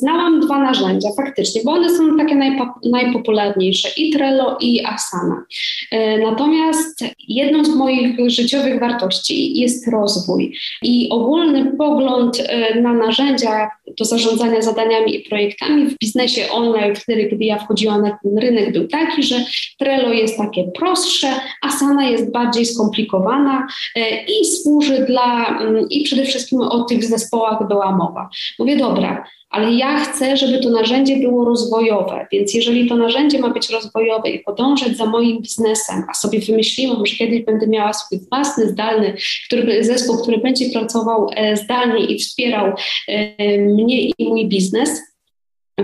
znałam 0.00 0.40
dwa 0.40 0.58
narzędzia 0.58 1.08
faktycznie, 1.16 1.60
bo 1.64 1.72
one 1.72 1.90
są 1.90 2.16
takie 2.16 2.54
najpopularniejsze 2.84 3.88
i 3.96 4.10
Trello 4.10 4.56
i 4.60 4.75
asana. 4.84 5.44
E, 5.90 6.18
natomiast 6.18 7.04
jedną 7.28 7.64
z 7.64 7.74
moich 7.74 8.30
życiowych 8.30 8.80
wartości 8.80 9.60
jest 9.60 9.88
rozwój 9.88 10.56
i 10.82 11.08
ogólny 11.10 11.76
pogląd 11.78 12.40
e, 12.40 12.80
na 12.80 12.92
narzędzia 12.92 13.70
do 13.98 14.04
zarządzania 14.04 14.62
zadaniami 14.62 15.16
i 15.16 15.28
projektami 15.28 15.86
w 15.86 15.98
biznesie 15.98 16.50
online, 16.50 16.94
wtedy 16.94 17.26
kiedy 17.30 17.44
ja 17.44 17.58
wchodziłam 17.58 18.02
na 18.02 18.18
ten 18.22 18.38
rynek, 18.38 18.72
był 18.72 18.88
taki, 18.88 19.22
że 19.22 19.44
Trello 19.78 20.12
jest 20.12 20.36
takie 20.38 20.64
prostsze, 20.64 21.28
Asana 21.62 22.08
jest 22.08 22.32
bardziej 22.32 22.66
skomplikowana 22.66 23.66
e, 23.96 24.24
i 24.24 24.44
służy 24.44 25.04
dla, 25.04 25.58
mm, 25.60 25.88
i 25.90 26.04
przede 26.04 26.24
wszystkim 26.24 26.60
o 26.60 26.84
tych 26.84 27.04
zespołach 27.04 27.68
była 27.68 27.96
mowa. 27.96 28.28
Mówię, 28.58 28.76
dobra, 28.76 29.26
ale 29.50 29.72
ja 29.72 30.00
chcę, 30.00 30.36
żeby 30.36 30.58
to 30.58 30.70
narzędzie 30.70 31.16
było 31.16 31.44
rozwojowe, 31.44 32.26
więc 32.32 32.54
jeżeli 32.54 32.88
to 32.88 32.96
narzędzie 32.96 33.38
ma 33.38 33.50
być 33.50 33.70
rozwojowe 33.70 34.30
i 34.30 34.38
podążać 34.38 34.96
za 34.96 35.06
moim 35.06 35.42
biznesem, 35.42 36.04
a 36.10 36.14
sobie 36.14 36.40
wymyśliłam, 36.40 37.06
że 37.06 37.16
kiedyś 37.16 37.44
będę 37.44 37.66
miała 37.66 37.92
swój 37.92 38.18
własny, 38.30 38.68
zdalny 38.68 39.16
który, 39.46 39.84
zespół, 39.84 40.22
który 40.22 40.38
będzie 40.38 40.70
pracował 40.70 41.28
e, 41.36 41.56
zdalnie 41.56 42.06
i 42.06 42.18
wspierał 42.18 42.72
e, 43.08 43.58
mnie 43.58 44.00
i 44.08 44.14
mój 44.20 44.46
biznes, 44.46 45.02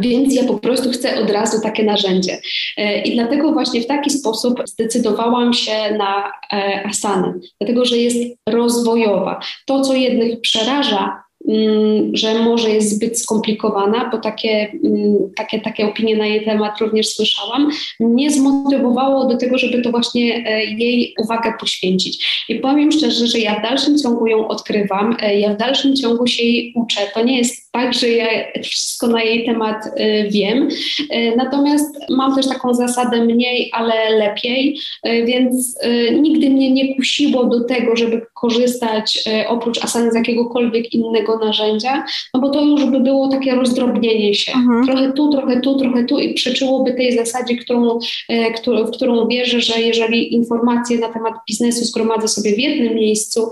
więc 0.00 0.34
ja 0.34 0.44
po 0.44 0.58
prostu 0.58 0.90
chcę 0.90 1.20
od 1.20 1.30
razu 1.30 1.60
takie 1.62 1.84
narzędzie. 1.84 2.40
E, 2.76 3.02
I 3.02 3.14
dlatego 3.14 3.52
właśnie 3.52 3.80
w 3.80 3.86
taki 3.86 4.10
sposób 4.10 4.62
zdecydowałam 4.66 5.54
się 5.54 5.94
na 5.98 6.32
Asanę, 6.84 7.34
dlatego 7.60 7.84
że 7.84 7.98
jest 7.98 8.18
rozwojowa. 8.48 9.40
To, 9.66 9.80
co 9.80 9.94
jednych 9.94 10.40
przeraża, 10.40 11.22
że 12.12 12.34
może 12.34 12.70
jest 12.70 12.90
zbyt 12.90 13.18
skomplikowana, 13.18 14.08
bo 14.12 14.18
takie, 14.18 14.72
mm, 14.84 15.32
takie, 15.36 15.60
takie 15.60 15.86
opinie 15.86 16.16
na 16.16 16.26
jej 16.26 16.44
temat 16.44 16.80
również 16.80 17.08
słyszałam, 17.08 17.70
mnie 18.00 18.30
zmotywowało 18.30 19.24
do 19.24 19.36
tego, 19.36 19.58
żeby 19.58 19.82
to 19.82 19.90
właśnie 19.90 20.44
e, 20.46 20.64
jej 20.64 21.14
uwagę 21.18 21.52
poświęcić. 21.60 22.44
I 22.48 22.54
powiem 22.54 22.92
szczerze, 22.92 23.26
że 23.26 23.38
ja 23.38 23.58
w 23.58 23.62
dalszym 23.62 23.98
ciągu 23.98 24.26
ją 24.26 24.48
odkrywam, 24.48 25.16
e, 25.20 25.40
ja 25.40 25.54
w 25.54 25.56
dalszym 25.56 25.96
ciągu 25.96 26.26
się 26.26 26.42
jej 26.42 26.72
uczę. 26.76 27.00
To 27.14 27.24
nie 27.24 27.38
jest 27.38 27.61
tak, 27.72 27.94
że 27.94 28.08
ja 28.08 28.26
wszystko 28.62 29.06
na 29.06 29.22
jej 29.22 29.46
temat 29.46 29.76
e, 29.96 30.28
wiem. 30.28 30.68
Natomiast 31.36 31.96
mam 32.10 32.34
też 32.34 32.48
taką 32.48 32.74
zasadę 32.74 33.24
mniej, 33.24 33.70
ale 33.72 34.10
lepiej, 34.10 34.78
więc 35.04 35.78
nigdy 36.20 36.50
mnie 36.50 36.70
nie 36.70 36.96
kusiło 36.96 37.44
do 37.44 37.64
tego, 37.64 37.96
żeby 37.96 38.26
korzystać 38.34 39.24
oprócz 39.48 39.84
Asany 39.84 40.12
z 40.12 40.14
jakiegokolwiek 40.14 40.94
innego 40.94 41.38
narzędzia, 41.38 42.04
no 42.34 42.40
bo 42.40 42.50
to 42.50 42.64
już 42.64 42.84
by 42.84 43.00
było 43.00 43.28
takie 43.28 43.54
rozdrobnienie 43.54 44.34
się. 44.34 44.52
Mhm. 44.52 44.86
Trochę 44.86 45.12
tu, 45.12 45.32
trochę 45.32 45.60
tu, 45.60 45.78
trochę 45.78 46.04
tu 46.04 46.18
i 46.18 46.34
przeczyłoby 46.34 46.92
tej 46.92 47.16
zasadzie, 47.16 47.56
którą, 47.56 47.98
w 48.86 48.90
którą 48.90 49.28
wierzę, 49.28 49.60
że 49.60 49.80
jeżeli 49.80 50.34
informacje 50.34 50.98
na 50.98 51.08
temat 51.08 51.34
biznesu 51.48 51.84
zgromadzę 51.84 52.28
sobie 52.28 52.54
w 52.54 52.58
jednym 52.58 52.94
miejscu, 52.94 53.50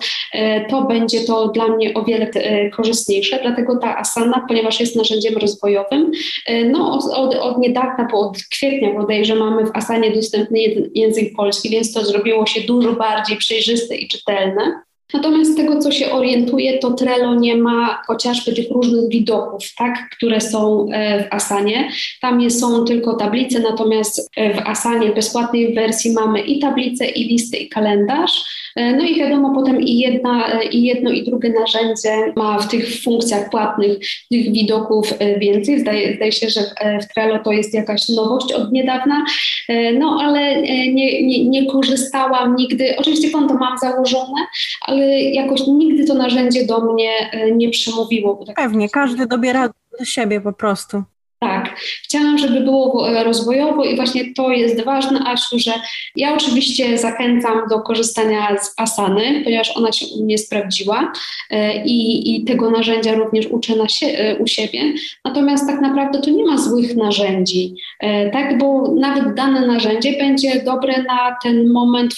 to 0.71 0.83
będzie 0.83 1.21
to 1.21 1.49
dla 1.49 1.69
mnie 1.69 1.95
o 1.95 2.05
wiele 2.05 2.31
korzystniejsze. 2.77 3.39
Dlatego 3.43 3.77
ta 3.77 3.99
Asana, 3.99 4.10
ponieważ 4.49 4.81
jest 4.81 4.97
narzędziem 4.97 5.37
rozwojowym, 5.37 6.11
e, 6.47 6.65
no 6.65 6.93
od, 6.93 7.05
od, 7.05 7.35
od 7.35 7.59
niedawna, 7.59 8.09
bo 8.13 8.19
od 8.19 8.39
kwietnia 8.51 8.95
bodajże 8.95 9.35
mamy 9.35 9.67
w 9.67 9.77
Asanie 9.77 10.11
dostępny 10.11 10.59
język 10.95 11.37
polski, 11.37 11.71
więc 11.71 11.93
to 11.93 12.05
zrobiło 12.05 12.47
się 12.47 12.61
dużo 12.61 12.93
bardziej 12.93 13.37
przejrzyste 13.37 13.97
i 13.97 14.09
czytelne. 14.09 14.83
Natomiast 15.15 15.53
z 15.53 15.57
tego, 15.57 15.79
co 15.79 15.91
się 15.91 16.11
orientuje, 16.11 16.79
to 16.79 16.91
Trello 16.91 17.35
nie 17.35 17.57
ma 17.57 18.03
chociażby 18.07 18.53
tych 18.53 18.71
różnych 18.71 19.09
widoków, 19.09 19.75
tak, 19.79 20.09
które 20.17 20.41
są 20.41 20.87
w 21.31 21.35
Asanie. 21.35 21.91
Tam 22.21 22.51
są 22.51 22.85
tylko 22.85 23.17
tablice, 23.17 23.61
natomiast 23.61 24.31
w 24.37 24.59
Asanie 24.69 25.11
bezpłatnej 25.13 25.75
wersji 25.75 26.13
mamy 26.13 26.41
i 26.41 26.59
tablice, 26.59 27.07
i 27.07 27.25
listy, 27.25 27.57
i 27.57 27.69
kalendarz. 27.69 28.61
E, 28.77 28.97
no 28.97 29.05
i 29.05 29.15
wiadomo, 29.15 29.55
potem 29.55 29.81
i, 29.81 29.99
jedna, 29.99 30.49
e, 30.49 30.65
i 30.65 30.83
jedno, 30.83 31.11
i 31.11 31.25
drugie 31.25 31.53
narzędzie 31.61 32.33
ma 32.37 32.59
w 32.59 32.69
tych 32.69 33.03
funkcjach 33.03 33.51
płatnych 33.51 33.99
tych 34.31 34.53
widoków 34.53 35.15
e, 35.19 35.39
więcej. 35.39 35.81
Zdaje, 35.81 36.17
zdaje 36.17 36.33
się, 36.33 36.51
że 36.51 36.61
w 37.03 37.15
Trello 37.15 37.39
to 37.39 37.53
jest 37.53 37.75
jakaś 37.75 38.09
nowość 38.09 38.53
od 38.53 38.73
niedawna, 38.73 39.25
no 39.99 40.19
ale 40.21 40.63
nie, 40.93 41.27
nie, 41.27 41.49
nie 41.49 41.67
korzystałam 41.67 42.57
nigdy. 42.57 42.97
Oczywiście 42.99 43.31
konto 43.31 43.55
mam 43.55 43.79
założone, 43.79 44.41
ale 44.87 45.00
jakoś 45.33 45.67
nigdy 45.67 46.05
to 46.05 46.15
narzędzie 46.15 46.67
do 46.67 46.93
mnie 46.93 47.11
nie 47.57 47.71
przemówiło. 47.71 48.45
Tak 48.47 48.57
Pewnie, 48.57 48.89
każdy 48.89 49.27
dobiera 49.27 49.71
do 49.99 50.05
siebie 50.05 50.41
po 50.41 50.53
prostu. 50.53 51.03
Tak, 51.43 51.77
chciałam, 52.03 52.39
żeby 52.39 52.61
było 52.61 53.11
e, 53.11 53.25
rozwojowo 53.25 53.85
i 53.85 53.97
właśnie 53.97 54.35
to 54.35 54.51
jest 54.51 54.85
ważne, 54.85 55.21
Asiu, 55.27 55.59
że 55.59 55.73
ja 56.17 56.35
oczywiście 56.35 56.99
zachęcam 56.99 57.63
do 57.71 57.81
korzystania 57.81 58.57
z 58.59 58.75
Asany, 58.77 59.41
ponieważ 59.45 59.77
ona 59.77 59.93
się 59.93 60.07
u 60.07 60.25
mnie 60.25 60.39
sprawdziła 60.39 61.13
e, 61.51 61.85
i, 61.85 62.37
i 62.37 62.45
tego 62.45 62.71
narzędzia 62.71 63.15
również 63.15 63.47
uczę 63.47 63.77
na 63.77 63.89
się, 63.89 64.07
e, 64.07 64.37
u 64.37 64.47
siebie. 64.47 64.81
Natomiast 65.25 65.67
tak 65.67 65.81
naprawdę 65.81 66.21
to 66.21 66.31
nie 66.31 66.45
ma 66.45 66.59
złych 66.59 66.97
narzędzi, 66.97 67.75
tak, 68.33 68.59
bo 68.59 68.95
nawet 68.95 69.35
dane 69.35 69.67
narzędzie 69.67 70.19
będzie 70.19 70.63
dobre 70.65 71.03
na 71.03 71.37
ten 71.43 71.71
moment 71.73 72.15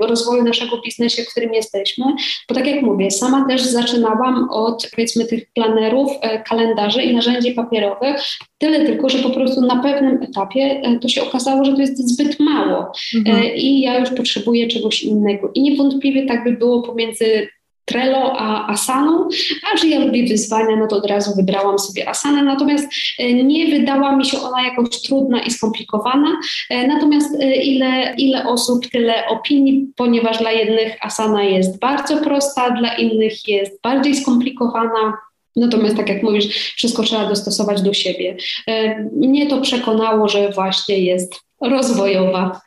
rozwoju 0.00 0.42
naszego 0.42 0.80
biznesu, 0.80 1.22
w 1.22 1.30
którym 1.30 1.54
jesteśmy, 1.54 2.04
bo 2.48 2.54
tak 2.54 2.66
jak 2.66 2.82
mówię, 2.82 3.10
sama 3.10 3.48
też 3.48 3.62
zaczynałam 3.62 4.48
od 4.50 4.90
powiedzmy 4.90 5.24
tych 5.24 5.52
planerów, 5.52 6.12
kalendarzy 6.48 7.02
i 7.02 7.14
narzędzi 7.14 7.52
papierowych, 7.52 8.22
Tyle 8.58 8.86
tylko, 8.86 9.08
że 9.08 9.18
po 9.18 9.30
prostu 9.30 9.60
na 9.60 9.82
pewnym 9.82 10.22
etapie 10.22 10.80
e, 10.82 10.98
to 10.98 11.08
się 11.08 11.22
okazało, 11.22 11.64
że 11.64 11.72
to 11.72 11.80
jest 11.80 12.08
zbyt 12.08 12.40
mało. 12.40 12.92
Mhm. 13.14 13.36
E, 13.36 13.56
i 13.56 13.80
ja 13.80 13.98
już 13.98 14.10
potrzebuję 14.10 14.68
czegoś 14.68 15.02
innego. 15.02 15.50
I 15.54 15.62
niewątpliwie 15.62 16.26
tak 16.26 16.44
by 16.44 16.52
było 16.52 16.82
pomiędzy 16.82 17.48
Trello 17.84 18.32
a 18.38 18.72
Asaną, 18.72 19.28
a 19.72 19.76
że 19.76 19.88
ja 19.88 19.98
lubię 19.98 20.26
wyzwania, 20.26 20.76
no 20.76 20.86
to 20.86 20.96
od 20.96 21.06
razu 21.06 21.36
wybrałam 21.36 21.78
sobie 21.78 22.08
Asanę, 22.08 22.42
natomiast 22.42 22.88
e, 23.18 23.32
nie 23.32 23.66
wydała 23.78 24.16
mi 24.16 24.24
się 24.24 24.38
ona 24.38 24.62
jakoś 24.62 25.02
trudna 25.02 25.42
i 25.42 25.50
skomplikowana, 25.50 26.28
natomiast 26.70 27.42
ile, 27.64 28.14
ile 28.18 28.46
osób, 28.48 28.86
tyle 28.90 29.28
opinii, 29.28 29.86
ponieważ 29.96 30.38
dla 30.38 30.52
jednych 30.52 30.96
Asana 31.00 31.42
jest 31.42 31.78
bardzo 31.78 32.16
prosta, 32.16 32.70
dla 32.70 32.96
innych 32.96 33.48
jest 33.48 33.82
bardziej 33.82 34.14
skomplikowana, 34.14 35.12
Natomiast, 35.56 35.96
tak 35.96 36.08
jak 36.08 36.22
mówisz, 36.22 36.74
wszystko 36.76 37.02
trzeba 37.02 37.28
dostosować 37.28 37.82
do 37.82 37.94
siebie. 37.94 38.36
E, 38.66 39.00
mnie 39.04 39.46
to 39.46 39.60
przekonało, 39.60 40.28
że 40.28 40.50
właśnie 40.52 40.98
jest 40.98 41.34
rozwojowa. 41.60 42.60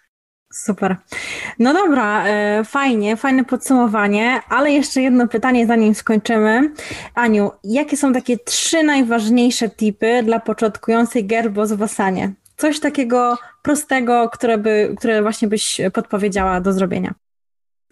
Super. 0.53 0.95
No 1.59 1.73
dobra, 1.73 2.27
e, 2.27 2.63
fajnie, 2.63 3.17
fajne 3.17 3.45
podsumowanie, 3.45 4.41
ale 4.49 4.71
jeszcze 4.71 5.01
jedno 5.01 5.27
pytanie, 5.27 5.67
zanim 5.67 5.95
skończymy. 5.95 6.73
Aniu, 7.15 7.51
jakie 7.63 7.97
są 7.97 8.13
takie 8.13 8.37
trzy 8.37 8.83
najważniejsze 8.83 9.69
tipy 9.69 10.23
dla 10.23 10.39
początkującej 10.39 11.25
gerbos 11.25 11.71
w 11.71 11.83
Asanie? 11.83 12.33
Coś 12.57 12.79
takiego 12.79 13.37
prostego, 13.63 14.29
które, 14.29 14.57
by, 14.57 14.95
które 14.97 15.21
właśnie 15.21 15.47
byś 15.47 15.81
podpowiedziała 15.93 16.61
do 16.61 16.73
zrobienia 16.73 17.13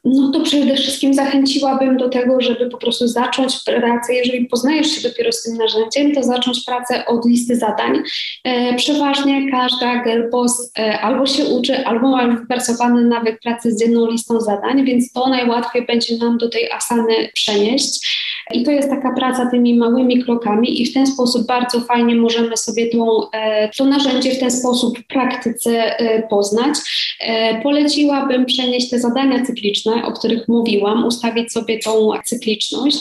no 0.06 0.32
to 0.32 0.40
przede 0.40 0.76
wszystkim 0.76 1.14
zachęciłabym 1.14 1.98
do 1.98 2.10
tego, 2.10 2.42
żeby 2.42 2.70
po 2.70 2.78
prostu 2.78 3.08
zacząć 3.08 3.56
pracę, 3.66 4.14
jeżeli 4.14 4.46
poznajesz 4.46 4.88
się 4.88 5.10
dopiero 5.10 5.32
z 5.32 5.44
tym 5.44 5.58
narzędziem, 5.58 6.16
to 6.16 6.24
zacząć 6.24 6.64
pracę 6.66 7.06
od 7.06 7.26
listy 7.26 7.56
zadań. 7.56 8.04
E, 8.44 8.74
przeważnie 8.76 9.52
każda 9.52 10.04
Gelbos 10.04 10.72
e, 10.80 11.00
albo 11.00 11.26
się 11.26 11.46
uczy, 11.46 11.86
albo 11.86 12.10
ma 12.10 12.28
wypracowany 12.28 13.06
nawyk 13.06 13.40
pracy 13.40 13.72
z 13.72 13.82
jedną 13.82 14.12
listą 14.12 14.42
zadań, 14.42 14.86
więc 14.86 15.12
to 15.12 15.30
najłatwiej 15.30 15.86
będzie 15.86 16.18
nam 16.18 16.38
do 16.38 16.50
tej 16.50 16.72
asany 16.72 17.30
przenieść. 17.34 18.25
I 18.54 18.64
to 18.64 18.72
jest 18.72 18.90
taka 18.90 19.14
praca 19.14 19.46
tymi 19.52 19.76
małymi 19.76 20.24
krokami 20.24 20.82
i 20.82 20.86
w 20.86 20.94
ten 20.94 21.08
sposób 21.08 21.48
bardzo 21.48 21.82
fajnie 21.82 22.16
możemy 22.16 22.58
sobie 22.58 22.90
tą, 22.90 23.32
e, 23.32 23.70
to 23.78 23.86
narzędzie 23.86 24.32
w 24.32 24.40
ten 24.40 24.52
sposób 24.52 25.00
w 25.00 25.08
praktyce 25.08 26.00
e, 26.00 26.28
poznać. 26.28 26.76
E, 27.20 27.62
poleciłabym 27.62 28.46
przenieść 28.46 28.90
te 28.90 29.00
zadania 29.00 29.46
cykliczne, 29.46 30.06
o 30.06 30.12
których 30.12 30.48
mówiłam, 30.48 31.06
ustawić 31.06 31.52
sobie 31.52 31.80
tą 31.80 32.12
cykliczność. 32.26 32.98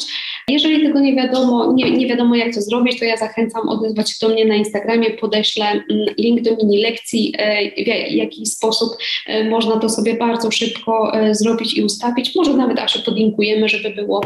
Jeżeli 0.48 0.87
tego 0.87 1.00
nie 1.00 1.16
wiadomo, 1.16 1.72
nie, 1.72 1.90
nie 1.90 2.07
wiadomo 2.07 2.35
jak 2.35 2.54
to 2.54 2.62
zrobić, 2.62 2.98
to 2.98 3.04
ja 3.04 3.16
zachęcam 3.16 3.68
odezwać 3.68 4.11
się 4.11 4.26
do 4.26 4.35
mnie 4.35 4.44
na 4.44 4.54
Instagramie, 4.54 5.11
podeślę 5.11 5.66
mm, 5.66 5.85
link 6.18 6.40
do 6.40 6.57
mini 6.57 6.83
lekcji, 6.83 7.35
w 8.11 8.12
jaki 8.12 8.46
sposób 8.46 8.96
można 9.50 9.76
to 9.76 9.88
sobie 9.88 10.14
bardzo 10.14 10.50
szybko 10.50 11.12
zrobić 11.30 11.78
i 11.78 11.83
ustawić. 11.83 12.35
Może 12.35 12.54
nawet 12.54 12.78
Asiu 12.78 13.02
podlinkujemy, 13.04 13.68
żeby 13.68 13.90
było 13.90 14.20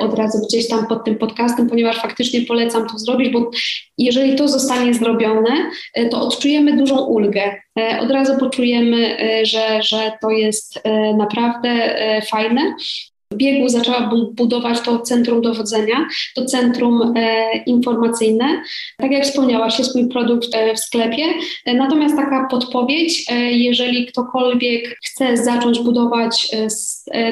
od 0.00 0.14
razu 0.14 0.43
gdzieś 0.46 0.68
tam 0.68 0.86
pod 0.86 1.04
tym 1.04 1.18
podcastem, 1.18 1.68
ponieważ 1.68 1.96
faktycznie 1.96 2.42
polecam 2.42 2.88
to 2.88 2.98
zrobić, 2.98 3.32
bo 3.32 3.50
jeżeli 3.98 4.36
to 4.36 4.48
zostanie 4.48 4.94
zrobione, 4.94 5.70
e, 5.94 6.08
to 6.08 6.20
odczujemy 6.20 6.76
dużą 6.76 7.04
ulgę. 7.04 7.54
E, 7.78 8.00
od 8.00 8.10
razu 8.10 8.38
poczujemy, 8.38 9.18
e, 9.20 9.46
że, 9.46 9.82
że 9.82 10.12
to 10.22 10.30
jest 10.30 10.80
naprawdę 11.16 11.94
fajne 12.30 12.74
biegu 13.36 13.68
zaczęłam 13.68 14.10
budować 14.32 14.80
to 14.80 14.98
centrum 14.98 15.42
dowodzenia, 15.42 16.08
to 16.34 16.44
centrum 16.44 17.12
e, 17.16 17.56
informacyjne. 17.56 18.62
Tak 18.96 19.12
jak 19.12 19.24
wspomniałaś, 19.24 19.78
jest 19.78 19.94
mój 19.94 20.08
produkt 20.08 20.54
e, 20.54 20.74
w 20.74 20.80
sklepie. 20.80 21.24
E, 21.64 21.74
natomiast 21.74 22.16
taka 22.16 22.46
podpowiedź, 22.50 23.24
jeżeli 23.50 24.06
ktokolwiek 24.06 24.98
chce 25.04 25.36
zacząć 25.36 25.80
budować 25.80 26.48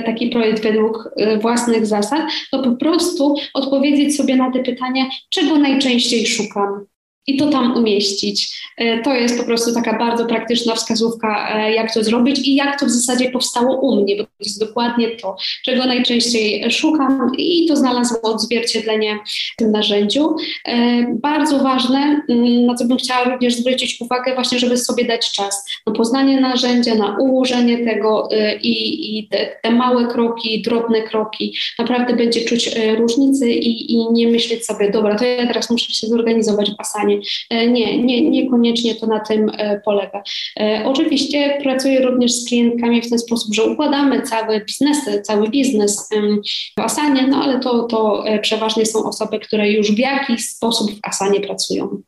taki 0.04 0.30
projekt 0.30 0.62
według 0.62 1.14
własnych 1.40 1.86
zasad, 1.86 2.22
to 2.50 2.62
po 2.62 2.72
prostu 2.72 3.34
odpowiedzieć 3.54 4.16
sobie 4.16 4.36
na 4.36 4.50
te 4.50 4.58
pytania, 4.58 5.04
czego 5.30 5.58
najczęściej 5.58 6.26
szukam 6.26 6.91
i 7.26 7.36
to 7.36 7.50
tam 7.50 7.76
umieścić. 7.76 8.62
E, 8.76 9.02
to 9.02 9.14
jest 9.14 9.38
po 9.38 9.44
prostu 9.44 9.74
taka 9.74 9.98
bardzo 9.98 10.26
praktyczna 10.26 10.74
wskazówka, 10.74 11.56
e, 11.56 11.72
jak 11.72 11.94
to 11.94 12.04
zrobić 12.04 12.48
i 12.48 12.54
jak 12.54 12.80
to 12.80 12.86
w 12.86 12.90
zasadzie 12.90 13.30
powstało 13.30 13.80
u 13.80 14.02
mnie, 14.02 14.16
bo 14.16 14.24
to 14.24 14.30
jest 14.40 14.60
dokładnie 14.60 15.10
to, 15.10 15.36
czego 15.64 15.86
najczęściej 15.86 16.70
szukam 16.70 17.32
i 17.38 17.66
to 17.68 17.76
znalazło 17.76 18.22
odzwierciedlenie 18.22 19.18
w 19.52 19.56
tym 19.56 19.72
narzędziu. 19.72 20.36
E, 20.68 21.06
bardzo 21.20 21.58
ważne, 21.58 22.22
mm, 22.28 22.66
na 22.66 22.74
co 22.74 22.84
bym 22.84 22.96
chciała 22.96 23.24
również 23.24 23.54
zwrócić 23.54 24.00
uwagę, 24.00 24.34
właśnie, 24.34 24.58
żeby 24.58 24.76
sobie 24.76 25.04
dać 25.04 25.32
czas 25.32 25.64
na 25.86 25.92
poznanie 25.92 26.40
narzędzia, 26.40 26.94
na 26.94 27.16
ułożenie 27.20 27.84
tego 27.84 28.28
i, 28.62 29.18
i 29.18 29.28
te, 29.28 29.56
te, 29.62 29.70
małe 29.70 30.06
kroki, 30.06 30.62
drobne 30.62 31.02
kroki. 31.02 31.56
Naprawdę 31.78 32.16
będzie 32.16 32.44
czuć 32.44 32.70
różnicy 32.98 33.50
i, 33.50 33.92
i 33.92 34.12
nie 34.12 34.28
myśleć 34.28 34.66
sobie, 34.66 34.90
dobra, 34.90 35.18
to 35.18 35.24
ja 35.24 35.46
teraz 35.46 35.70
muszę 35.70 35.92
się 35.92 36.06
zorganizować 36.06 36.70
w 36.70 36.80
Asanie, 36.80 37.11
Asanie. 37.16 37.72
Nie, 37.72 38.02
nie, 38.02 38.30
niekoniecznie 38.30 38.94
to 38.94 39.06
na 39.06 39.20
tym 39.20 39.50
polega. 39.84 40.22
Oczywiście 40.84 41.58
pracuję 41.62 42.00
również 42.00 42.32
z 42.32 42.48
klientkami 42.48 43.02
w 43.02 43.10
ten 43.10 43.18
sposób, 43.18 43.54
że 43.54 43.64
układamy 43.64 44.22
cały 44.22 44.64
biznes, 44.64 44.98
cały 45.22 45.48
biznes 45.48 46.08
w 46.78 46.80
Asanie, 46.80 47.26
no 47.26 47.42
ale 47.42 47.60
to, 47.60 47.82
to 47.82 48.24
przeważnie 48.42 48.86
są 48.86 49.04
osoby, 49.04 49.40
które 49.40 49.70
już 49.70 49.92
w 49.92 49.98
jakiś 49.98 50.48
sposób 50.48 50.90
w 50.90 50.98
Asanie 51.02 51.40
pracują. 51.40 52.02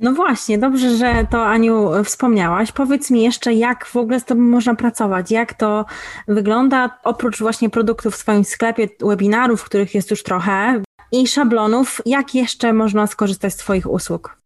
No 0.00 0.12
właśnie, 0.12 0.58
dobrze, 0.58 0.96
że 0.96 1.26
to 1.30 1.46
Aniu 1.46 1.90
wspomniałaś. 2.04 2.72
Powiedz 2.72 3.10
mi 3.10 3.22
jeszcze, 3.22 3.54
jak 3.54 3.86
w 3.86 3.96
ogóle 3.96 4.20
z 4.20 4.24
Tobą 4.24 4.40
można 4.40 4.74
pracować? 4.74 5.30
Jak 5.30 5.54
to 5.54 5.84
wygląda 6.28 6.98
oprócz 7.04 7.38
właśnie 7.38 7.70
produktów 7.70 8.14
w 8.14 8.16
swoim 8.16 8.44
sklepie, 8.44 8.88
webinarów, 9.00 9.64
których 9.64 9.94
jest 9.94 10.10
już 10.10 10.22
trochę 10.22 10.82
i 11.14 11.26
szablonów, 11.26 12.00
jak 12.06 12.34
jeszcze 12.34 12.72
można 12.72 13.06
skorzystać 13.06 13.52
z 13.52 13.56
Twoich 13.56 13.90
usług? 13.90 14.44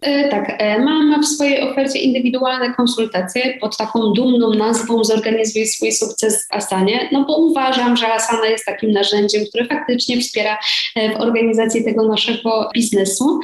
E, 0.00 0.28
tak, 0.28 0.54
e, 0.58 0.78
mam 0.78 1.22
w 1.22 1.26
swojej 1.26 1.70
ofercie 1.70 1.98
indywidualne 1.98 2.74
konsultacje 2.74 3.58
pod 3.60 3.76
taką 3.76 4.12
dumną 4.12 4.54
nazwą 4.54 5.04
Zorganizuj 5.04 5.66
swój 5.66 5.92
sukces 5.92 6.46
w 6.46 6.54
Asanie, 6.54 7.08
no 7.12 7.24
bo 7.24 7.36
uważam, 7.36 7.96
że 7.96 8.12
Asana 8.12 8.46
jest 8.46 8.64
takim 8.64 8.92
narzędziem, 8.92 9.44
które 9.48 9.66
faktycznie 9.66 10.20
wspiera 10.20 10.58
e, 10.96 11.12
w 11.12 11.20
organizacji 11.20 11.84
tego 11.84 12.08
naszego 12.08 12.70
biznesu. 12.74 13.40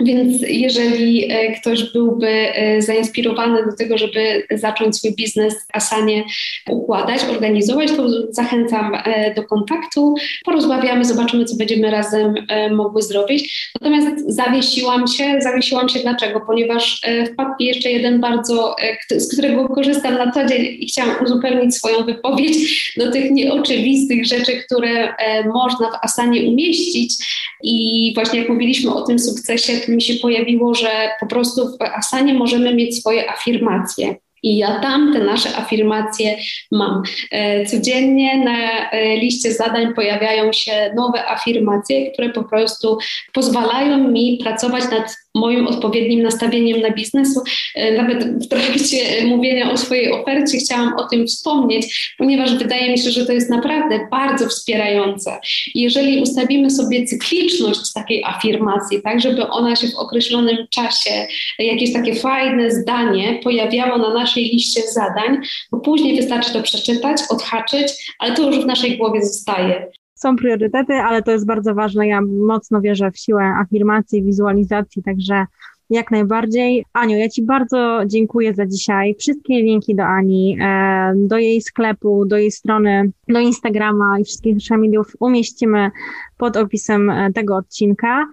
Więc 0.00 0.42
jeżeli 0.48 1.32
e, 1.32 1.52
ktoś 1.52 1.92
byłby 1.92 2.28
e, 2.28 2.82
zainspirowany 2.82 3.66
do 3.66 3.76
tego, 3.76 3.98
żeby 3.98 4.42
zacząć 4.50 4.96
swój 4.96 5.14
biznes 5.14 5.54
w 5.54 5.76
Asanie 5.76 6.24
układać, 6.70 7.24
organizować, 7.30 7.92
to 7.92 8.32
zachęcam 8.32 8.94
e, 8.94 9.34
do 9.34 9.42
kontaktu, 9.42 10.14
porozmawiamy, 10.44 11.04
zobaczymy, 11.04 11.44
co 11.44 11.56
będziemy 11.56 11.90
razem 11.90 12.34
mogły 12.70 13.02
zrobić. 13.02 13.70
Natomiast 13.80 14.34
zawiesiłam 14.34 15.06
się, 15.06 15.40
zawiesiłam 15.40 15.88
się 15.88 16.00
dlaczego? 16.00 16.40
Ponieważ 16.40 17.00
wpadł 17.32 17.50
mi 17.60 17.66
jeszcze 17.66 17.90
jeden 17.90 18.20
bardzo, 18.20 18.76
z 19.10 19.32
którego 19.32 19.68
korzystam 19.68 20.14
na 20.14 20.32
co 20.32 20.46
dzień 20.46 20.76
i 20.80 20.86
chciałam 20.86 21.24
uzupełnić 21.24 21.74
swoją 21.74 22.04
wypowiedź 22.04 22.92
do 22.96 23.12
tych 23.12 23.30
nieoczywistych 23.30 24.26
rzeczy, 24.26 24.52
które 24.66 25.14
można 25.54 25.90
w 25.90 26.04
Asanie 26.04 26.42
umieścić 26.42 27.14
i 27.62 28.12
właśnie 28.14 28.38
jak 28.38 28.48
mówiliśmy 28.48 28.94
o 28.94 29.02
tym 29.02 29.18
sukcesie, 29.18 29.72
mi 29.88 30.02
się 30.02 30.14
pojawiło, 30.14 30.74
że 30.74 31.10
po 31.20 31.26
prostu 31.26 31.78
w 31.78 31.82
Asanie 31.82 32.34
możemy 32.34 32.74
mieć 32.74 32.98
swoje 33.00 33.30
afirmacje. 33.30 34.14
I 34.42 34.56
ja 34.56 34.80
tam 34.80 35.12
te 35.12 35.18
nasze 35.18 35.56
afirmacje 35.56 36.36
mam. 36.72 37.02
E, 37.30 37.66
codziennie 37.66 38.44
na 38.44 38.90
e, 38.90 39.16
liście 39.16 39.52
zadań 39.52 39.94
pojawiają 39.94 40.52
się 40.52 40.92
nowe 40.96 41.26
afirmacje, 41.28 42.12
które 42.12 42.28
po 42.28 42.44
prostu 42.44 42.98
pozwalają 43.32 44.08
mi 44.08 44.38
pracować 44.42 44.84
nad 44.90 45.16
moim 45.34 45.66
odpowiednim 45.66 46.22
nastawieniem 46.22 46.80
na 46.80 46.90
biznesu. 46.90 47.42
E, 47.74 47.96
nawet 47.96 48.44
w 48.44 48.48
trakcie 48.48 49.26
mówienia 49.26 49.72
o 49.72 49.76
swojej 49.76 50.12
ofercie 50.12 50.58
chciałam 50.58 50.94
o 50.96 51.08
tym 51.08 51.26
wspomnieć, 51.26 52.14
ponieważ 52.18 52.54
wydaje 52.54 52.92
mi 52.92 52.98
się, 52.98 53.10
że 53.10 53.26
to 53.26 53.32
jest 53.32 53.50
naprawdę 53.50 54.08
bardzo 54.10 54.48
wspierające. 54.48 55.38
Jeżeli 55.74 56.22
ustawimy 56.22 56.70
sobie 56.70 57.04
cykliczność 57.04 57.92
takiej 57.92 58.24
afirmacji, 58.24 59.02
tak, 59.02 59.20
żeby 59.20 59.48
ona 59.48 59.76
się 59.76 59.88
w 59.88 59.96
określonym 59.96 60.56
czasie, 60.70 61.26
jakieś 61.58 61.92
takie 61.92 62.14
fajne 62.14 62.70
zdanie 62.70 63.40
pojawiało 63.42 63.98
na 63.98 64.14
naszej 64.14 64.44
liście 64.44 64.82
zadań, 64.92 65.38
bo 65.70 65.80
później 65.80 66.16
wystarczy 66.16 66.52
to 66.52 66.62
przeczytać, 66.62 67.20
odhaczyć, 67.30 68.14
ale 68.18 68.34
to 68.34 68.50
już 68.50 68.64
w 68.64 68.66
naszej 68.66 68.96
głowie 68.98 69.24
zostaje 69.24 69.86
są 70.24 70.36
priorytety, 70.36 70.92
ale 70.92 71.22
to 71.22 71.30
jest 71.30 71.46
bardzo 71.46 71.74
ważne. 71.74 72.08
Ja 72.08 72.20
mocno 72.46 72.80
wierzę 72.80 73.10
w 73.10 73.18
siłę 73.18 73.42
afirmacji, 73.42 74.22
wizualizacji, 74.22 75.02
także 75.02 75.46
jak 75.90 76.10
najbardziej. 76.10 76.84
Aniu, 76.92 77.16
ja 77.16 77.28
Ci 77.28 77.42
bardzo 77.42 78.00
dziękuję 78.06 78.54
za 78.54 78.66
dzisiaj. 78.66 79.14
Wszystkie 79.18 79.54
linki 79.54 79.94
do 79.94 80.04
Ani, 80.04 80.58
e, 80.60 81.12
do 81.16 81.38
jej 81.38 81.62
sklepu, 81.62 82.24
do 82.26 82.36
jej 82.36 82.50
strony, 82.50 83.10
do 83.28 83.38
Instagrama 83.38 84.18
i 84.20 84.24
wszystkich 84.24 84.56
mediów 84.70 85.12
umieścimy 85.20 85.90
pod 86.36 86.56
opisem 86.56 87.10
e, 87.10 87.32
tego 87.32 87.56
odcinka. 87.56 88.26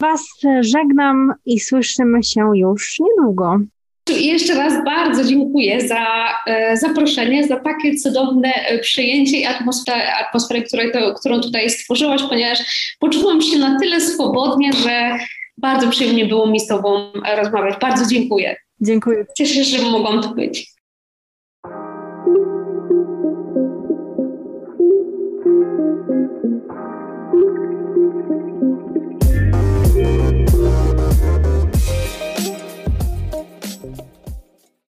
Was 0.00 0.24
żegnam 0.60 1.32
i 1.46 1.60
słyszymy 1.60 2.22
się 2.22 2.50
już 2.54 2.96
niedługo. 3.00 3.60
Jeszcze 4.08 4.54
raz 4.54 4.84
bardzo 4.84 5.24
dziękuję 5.24 5.88
za 5.88 6.28
e, 6.46 6.76
zaproszenie, 6.76 7.46
za 7.46 7.56
takie 7.56 7.96
cudowne 7.96 8.54
e, 8.54 8.78
przyjęcie 8.78 9.38
i 9.38 9.46
atmosferę, 9.46 10.14
atmosferę 10.14 10.62
to, 10.92 11.14
którą 11.14 11.40
tutaj 11.40 11.70
stworzyłaś, 11.70 12.22
ponieważ 12.28 12.58
poczułam 12.98 13.42
się 13.42 13.58
na 13.58 13.78
tyle 13.78 14.00
swobodnie, 14.00 14.72
że 14.72 15.18
bardzo 15.58 15.90
przyjemnie 15.90 16.26
było 16.26 16.46
mi 16.46 16.60
z 16.60 16.66
Tobą 16.66 17.12
rozmawiać. 17.36 17.74
Bardzo 17.80 18.06
dziękuję. 18.06 18.56
Dziękuję. 18.80 19.26
Cieszę 19.38 19.54
się, 19.54 19.78
że 19.78 19.82
mogłam 19.82 20.22
tu 20.22 20.34
być. 20.34 20.73